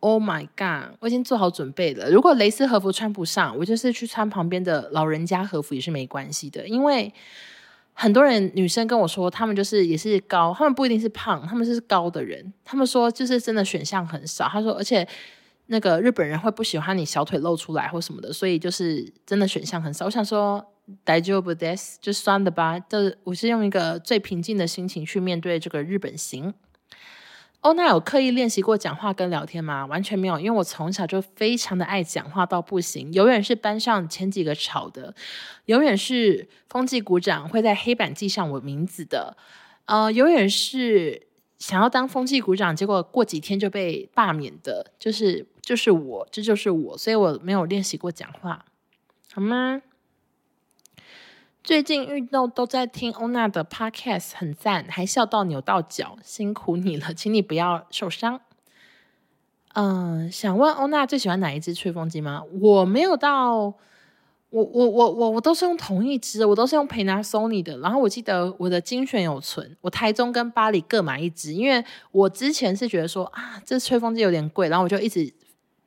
[0.00, 2.10] ，Oh my god，我已经做好准备了。
[2.10, 6.68] 如果蕾丝和服穿不上，我就是去穿旁边的老人家和服也是没关系的。
[6.68, 7.10] 因为
[7.94, 14.46] 很多人女生跟我说，他们就是也是高，他们不一定是胖，他们是高的人，他们说就是真的选项很少。
[14.48, 15.08] 他说，而且
[15.68, 20.04] 那个日本人会不喜欢你小腿露出来或什么的，所以就是真的选项很少。
[20.04, 20.62] 我想说。
[21.04, 22.78] 大丈夫です，就算了吧。
[22.80, 26.54] 这我是用一个最平静的心情去面对这个日本行。
[27.60, 29.86] 欧娜有刻意练习过讲话跟聊天吗？
[29.86, 35.14] 完全没有，因为我从小就非常的爱讲话到不行，永远是班上前几个吵的，
[35.66, 39.36] 永远是风纪股长会在黑板记上我名字的，
[39.84, 41.28] 呃，永远是
[41.60, 48.64] 想要当风纪股长，结果过几天就被罢免的，就是就是我，这就是我，所以我没有练习过讲话，
[49.32, 49.82] 好吗？
[51.64, 58.40] 最近运动都在听欧娜的 podcast，很赞，还笑到扭到脚，辛苦你了，请你不要受伤。
[59.74, 62.42] 嗯，想问欧娜最喜欢哪一支吹风机吗？
[62.60, 63.76] 我没有到，我
[64.50, 67.78] 我我我我都是用同一支，我都是用 Panasonic 的。
[67.78, 75.32] 然后我记得我的精选有存，我台中跟巴黎各买一支，因为我之前是觉得说啊，这吹风机有点贵，然后我就一直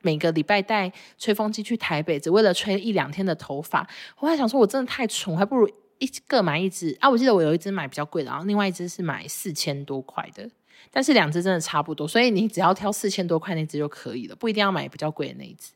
[0.06, 3.84] 每个礼拜带吹风机去台北，只为了吹一两天的头发。
[4.20, 7.10] 我还想说，我真的太蠢，还不如一各买一支啊！
[7.10, 10.48] 我记得我有一支买比较贵的，然后另外一支是买四千多块的。
[10.92, 15.72] 但是两只真的差不多，所以你只要挑四千多块那只就可以了，不一定要买比较贵的那一只。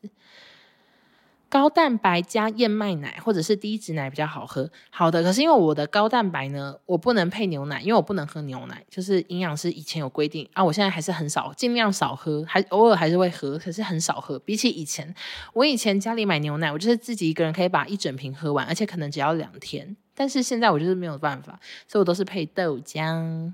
[1.51, 4.71] 高蛋白加燕麦奶或者是低脂奶比较好喝。
[4.89, 14.39] 好的，可是因为我的高蛋白呢，我不能配牛奶，因为我不能喝牛奶，就是营养师以前有规定啊，我现在还是很少，尽量少喝，还偶尔还是会喝，可是很少喝。
[14.39, 15.13] 比起以前，
[15.51, 19.97] 我以前家里买牛奶，我就是自己一个人可以把一整瓶喝完，而且可能只要两天。
[20.15, 23.51] 但是现在我就是没有办法，所以我都是配豆浆。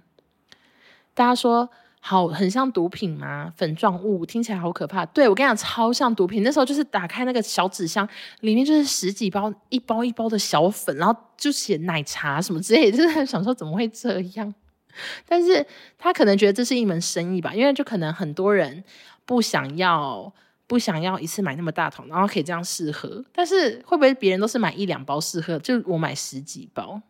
[1.15, 1.67] 大家说
[2.07, 3.51] 好很像毒品吗？
[3.57, 5.05] 粉状物听起来好可怕。
[5.07, 6.41] 对，我跟你讲，超像毒品。
[6.41, 8.07] 那时候就是打开那个小纸箱，
[8.39, 14.53] 里面就是十几包，一包一包的小粉，然后就写奶茶什么之类， 就是想说怎么会这样？
[15.27, 15.65] 但是
[15.97, 18.81] 他可能觉得这是一门生意吧，因为就可能很多人
[19.25, 20.33] 不想要
[20.65, 23.21] 不想要一次买那么大桶，然后可以这样试喝。
[23.33, 25.59] 但是会不会别人都是买一两包试喝？
[25.59, 27.01] 就我买十几包。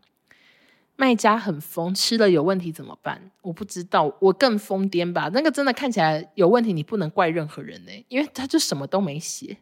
[0.98, 3.32] 卖家很疯，吃了有问题怎么办？
[3.44, 5.30] 我不知道，我更疯癫吧。
[5.34, 9.58] 那个真的看起来有问题，你不能怪任何人呢，因为他就什么都没写。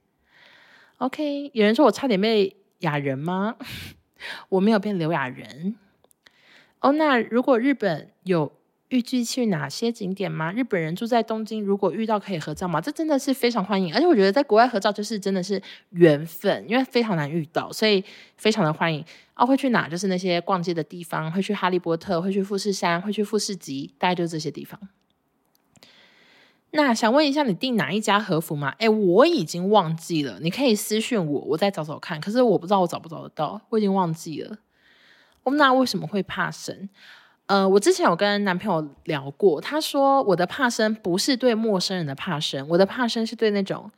[0.98, 3.58] OK，有人说我差点被雅人吗？
[4.50, 5.76] 我没有变刘雅人。
[6.80, 8.52] 哦，那如果日本有？
[8.96, 10.54] 预计去哪些景点吗？
[10.54, 12.80] 日本人住在东京，如果遇到可以合照吗？
[12.80, 18.02] 这真的是非常欢迎，而且我觉得在国外合照就是真的是缘分，因为非常难遇到，所以
[18.38, 19.04] 非常的欢迎。
[19.36, 19.90] 哦，会去哪？
[19.90, 24.80] 就是那些逛街的地方，会去哈利波特，会去富士山，会去富士急，大概就这些地方。
[26.72, 28.74] 那想问一下，你订哪一家和服吗？
[28.80, 32.22] 诶，我已经忘记了，你可以私讯我，我再找找看。
[32.22, 34.58] 可是我不知道我找不找得到，我已经忘记了。
[35.44, 36.90] 我们，那为什么会怕神？
[37.48, 43.90] 呃，我之前有跟男朋友聊过，他说我的怕生不是对陌生人的怕生，我的怕生是对那种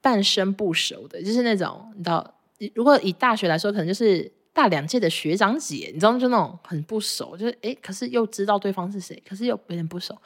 [0.00, 2.34] 半生不熟的，就是那种你知道，
[2.74, 10.16] 如果以大学来说，可能就是大两届的学长姐，你知道，就那种很不熟，就是诶，可是又知道对方是谁，可是又有点不熟。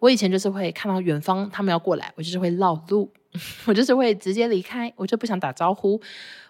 [0.00, 3.08] 我以前就是会看到远方他们要过来，我就是会绕路。
[3.66, 6.00] 我就是会直接离开，我就不想打招呼。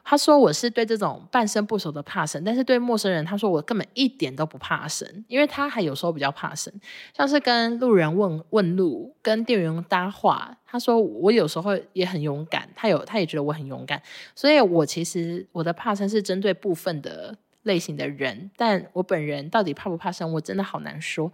[0.04, 6.72] 他说我是对这种半生不熟的怕生，但是对陌生人，他说我根本一点都不怕生，因为他还有时候比较怕生，
[7.16, 10.58] 像是跟路人问问路，跟店员搭话。
[10.66, 14.02] 他说我有时候也很勇敢，他有他也觉得我很勇敢，
[14.34, 21.32] 所以我其实我的怕生是针对部分的类型的人，但我本人到底怕不怕生，我真的好难说。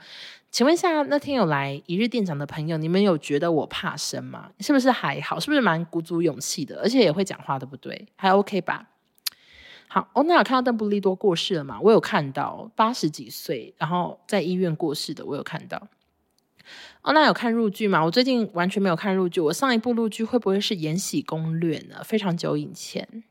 [0.51, 4.51] 请问一下，那天有来一日店长的朋友，你们有觉得我怕生吗？
[4.61, 5.39] 是不是还好？
[5.39, 6.81] 是不是蛮鼓足勇气的？
[6.81, 8.07] 而且也会讲话，对不对？
[8.17, 8.89] 还 OK 吧？
[9.89, 11.79] 好，哦，那有看到邓布利多过世了吗？
[11.83, 15.89] 我有看到，八十几岁，然后在医院过世的，我有看到。
[17.01, 18.05] 哦，那有看日剧吗？
[18.05, 19.41] 我最近完全没有看日剧。
[19.41, 22.03] 我上一部日剧会不会是《延禧攻略》呢？
[22.05, 23.25] 非常久以前。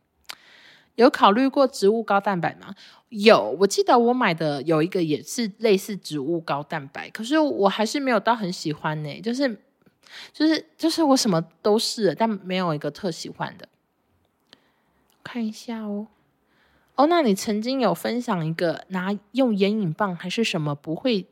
[0.98, 2.76] 有考虑过植物高蛋白吗？
[3.10, 9.62] 有，我记得我买的有一个也是类似植物高蛋白，可是我还是没有到很喜欢呢、就是，
[10.34, 13.70] 就是，就是我什么都试了，但没有一个特喜欢的。
[15.24, 16.08] 看一下哦，
[16.95, 21.28] 哦，那你曾经有分享一个拿用眼影棒还是什么不会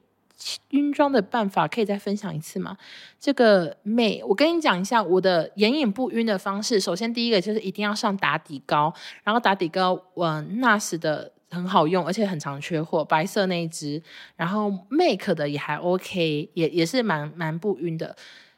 [0.71, 2.77] 晕妆的办法，可以再分享一次吗？
[3.19, 6.79] 这个妹，我跟你讲一下我的眼影不晕的方式。
[6.79, 14.01] 首先，第一个就是一定要上打底膏，然后打底膏，嗯，NARS 的很好用，而且很常缺货，白色那一支。
[14.35, 18.15] 然后 Make 的也还 OK，也也是蛮蛮不晕的。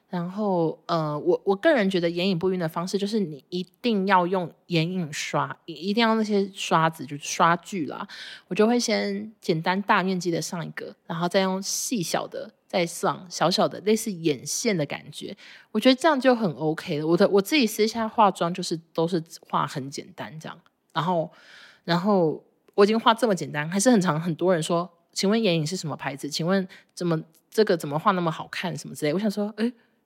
[0.09, 8.07] 然后，呃，我我个人觉得眼影不晕的方式就是你一定要用眼影刷，一定要那些刷子，就是刷具啦。
[8.47, 15.35] 我就会先简单大面积的上一个，然后再用细小的再上小小的，类似眼线的感觉。
[15.73, 17.05] 我觉得这样就很 OK 了。
[17.05, 20.57] 我的我自己私下化妆就是都是画很简单这样。
[20.93, 21.29] 然后，
[21.83, 22.41] 然后
[22.75, 26.29] 我已经画这么简单，还是很常很多人说，请问眼影是什么牌子？
[26.29, 29.13] 请问怎么这个怎么画那么好看什么之类？
[29.13, 29.53] 我想说，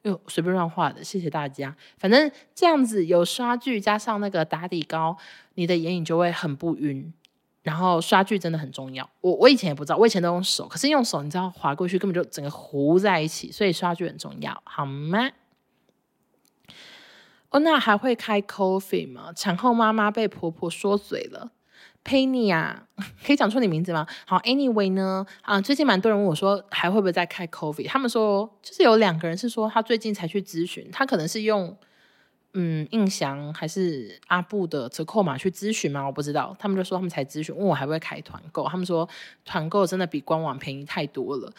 [0.03, 0.09] 诶。
[0.09, 1.75] 又随便乱画的，谢谢大家。
[1.97, 5.17] 反正这样子有刷具加上那个打底膏，
[5.55, 7.13] 你的眼影就会很不晕。
[7.63, 9.07] 然后刷具真的很重要。
[9.21, 15.29] 我我以前也不知道，我以前都用手，可是用手你知道滑过去根本就整个糊在一起，所以刷具很重要，好吗？
[17.51, 19.31] 哦，那还会开 coffee 吗？
[19.35, 21.51] 产后妈妈被婆婆说嘴了，
[22.03, 22.87] Penny 啊，
[23.25, 24.07] 可以讲出你名字吗？
[24.25, 27.87] 好，Anyway 呢，啊，最近蛮多人问我说，还会不会再开 COVID？
[27.87, 31.77] 他们说，就是有两个人是说他最近才去咨询，他可能是用
[32.53, 36.05] 嗯印象还是阿布的折扣码去咨询吗？
[36.05, 36.55] 我不知道。
[36.59, 38.67] 他们就说他们才咨询，问我还会开团购。
[38.67, 39.07] 他们说
[39.45, 41.53] 团购真的比官网便宜太多了。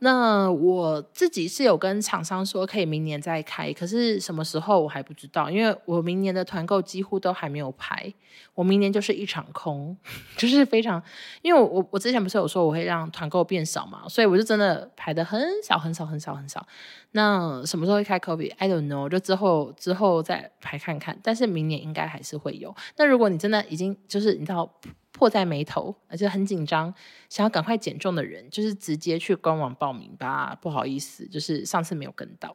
[0.00, 8.12] 那我自己是有跟厂商说可以明年再开，可是什么时候我还不知道，因为我明年的团购几乎都还没有排，
[8.54, 9.96] 我明年就是一场空，
[10.36, 11.02] 就是非常，
[11.40, 16.66] 因为我我之前不是有说我会让团购变少嘛，所以我就真的排的很少很少很少很少。
[17.12, 22.74] 那什么时候会开 COVID？I don't know，就之后之后再排看看，但是明年应该还是会有。
[22.98, 24.70] 那如果你真的已经就是你知道。
[25.16, 26.92] 迫在眉头，而且很紧张，
[27.30, 30.54] 想要赶快减重的人，就是直接去官网报名吧。
[30.60, 32.54] 不好意思，就是上次没有跟到，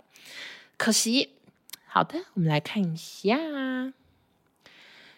[0.78, 1.30] 可惜。
[1.88, 3.36] 好的，我们来看一下。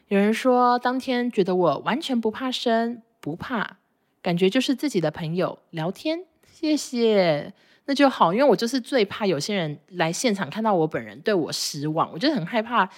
[0.07, 3.79] 有人说，当天觉得我完全不怕生，不怕，
[4.21, 6.23] 感觉就是自己的朋友聊天。
[6.49, 7.53] 谢谢，
[7.85, 12.89] 那就好，因为我就是最怕有些人来现场看到我本人对我失望，我就很害怕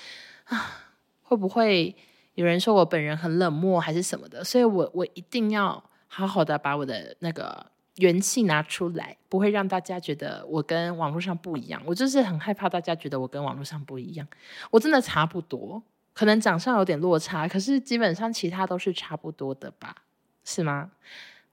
[0.43, 0.85] 啊，
[1.23, 1.95] 会不会？
[2.35, 7.65] 有人说我本人很冷漠还是什么的，所以我我一定要好好的把我的那个
[7.95, 11.81] 元气拿出来，不会让大家觉得我跟网络上不一样。
[11.85, 14.27] 我就是很害怕大家觉得我跟网络上不一样，
[14.69, 15.81] 我真的差不多，
[16.13, 19.95] 可能长相有点落差，可是基本上其他都是差不多的吧？
[20.43, 20.91] 是吗？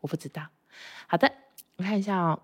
[0.00, 0.46] 我不知道。
[1.06, 1.30] 好的，
[1.76, 2.40] 我看一下哦。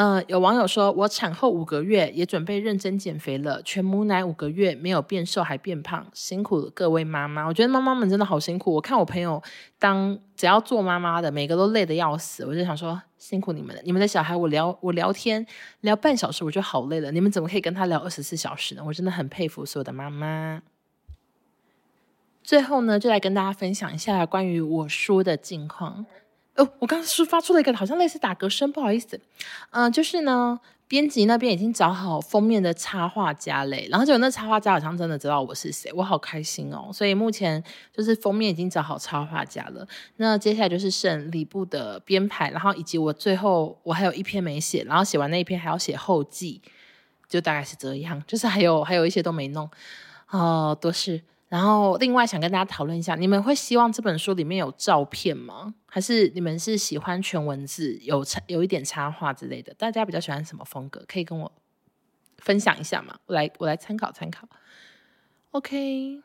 [0.00, 7.44] 嗯、呃，有网友说，我产后五个月也准备认真减肥了，全母奶五个月没有变瘦还变胖，辛苦各位妈妈。
[7.44, 8.72] 我觉得妈妈们真的好辛苦。
[8.72, 9.42] 我看我朋友
[9.78, 12.46] 当只要做妈妈的，每个都累得要死。
[12.46, 13.82] 我就想说，辛苦你们了。
[13.84, 15.46] 你们的小孩，我聊我聊天
[15.82, 18.82] 聊半小时我就好累了，你们怎么可以跟他聊二十四小时呢？
[18.86, 20.62] 我真的很佩服所有的妈妈。
[22.42, 26.06] 最后呢，就来跟大家分享一下关于我书的近况。
[26.60, 29.18] 哦，我刚刚是发出了一个好像类似打嗝声，不好意思。
[29.70, 36.90] 嗯、就是呢，编辑那边已经找好封面的插画家嘞，然后就有那插画家好像真的知道我是谁，我好开心哦。
[36.92, 37.62] 所以目前
[37.96, 39.86] 就是封面已经找好插画家了，
[40.16, 46.60] 那接下来就是剩礼部的编排，然后以及我最后我还有一篇没写，然后写完那一篇还要写后记，
[47.26, 49.70] 就大概是这样，就是还有还有一些都没弄，
[50.30, 51.22] 哦，都是。
[51.50, 55.74] 然后，另外想跟大家讨论一下，你们会希望这本书里面有照片吗？
[55.84, 59.74] 还是你们是喜欢全文字，有插有一点插画之类的？
[59.74, 61.04] 大家比较喜欢什么风格？
[61.08, 61.52] 可以跟我
[62.38, 63.18] 分享一下吗？
[63.26, 64.48] 我来，我来参考参考。
[65.50, 66.22] OK，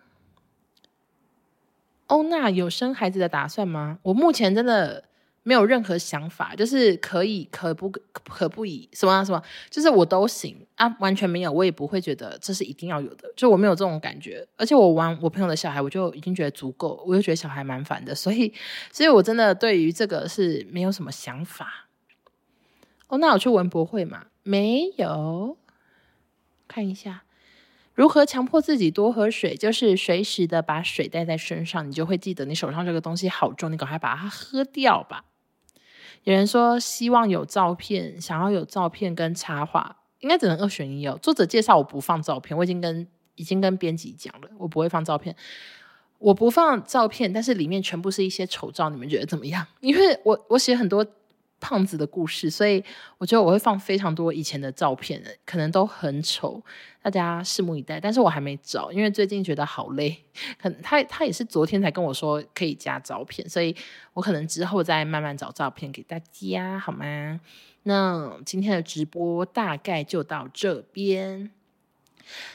[2.05, 3.97] 欧娜有生孩子的打算吗？
[4.03, 5.05] 我目前真的。
[5.47, 7.87] 没有任何想法，就是可以可不
[8.23, 9.39] 可不以什么、什么，
[9.69, 14.43] 就是我都行啊，完全没有，我也不会觉得这是一定要有的，就我没有这种感觉。
[14.57, 18.51] 而且我玩我朋友的小孩，我就已经觉得足够，我就觉得小孩蛮烦的，所以，
[18.91, 21.89] 所以我真的对于这个是没有什么想法。
[23.07, 24.25] 哦，那我去文博会嘛？
[24.41, 25.57] 没有，
[26.67, 27.21] 看一下
[27.93, 35.23] 如何强迫自己多喝水，就是随时的把水带在身上，你就会记得你手上这个东西好重，你赶快把它喝掉吧。
[36.25, 41.17] 有人说希望有照片，想要有照片跟插画，应该只能二选一哦。
[41.21, 45.35] 作者介绍我不放照片，我已经跟已经跟编辑讲了，我不会放照片。
[46.17, 49.65] 我不放照片，但是里面全部是一些丑照，你们觉得怎么样？
[49.79, 51.05] 因为我我写很多。
[51.65, 52.83] 胖子的故事，所以
[53.17, 56.61] 我觉得我会放非常多以前的照片，可能都很丑，
[57.01, 57.99] 大家拭目以待。
[57.99, 60.15] 但是我还没找，因为最近觉得好累。
[60.61, 63.75] 可能他他也是昨天才跟我说可以加照片，所以
[64.13, 67.39] 我可能之后再慢慢找照片给大家，好吗？
[67.81, 71.49] 那今天的直播大概就到这边，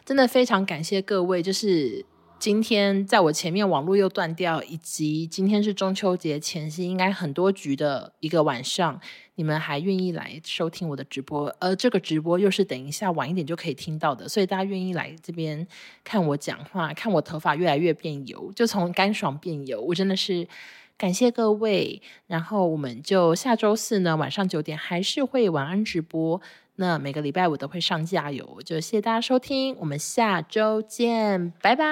[0.04, 2.06] 真的非常感谢各位，就是。
[2.40, 8.98] 今天在我前面网络又断掉，以及今天是中秋节前夕，应该很多局的一个晚上，
[9.34, 15.68] 你们还愿意来收听我的直播，而这个直播又是等一下晚一点就可以听到的，所以大家愿意来这边
[16.02, 20.48] 看我讲话，看我头发越来越变油，就从干爽变油，我真的是
[20.96, 22.00] 感谢各位。
[22.26, 26.40] 然后我们就下周四呢晚上九点还是会晚安直播。
[26.80, 31.84] 那每个礼拜五都会上架哟，就谢谢大家收听，我们下周见，拜拜，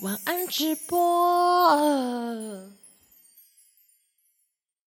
[0.00, 0.96] 晚安直播。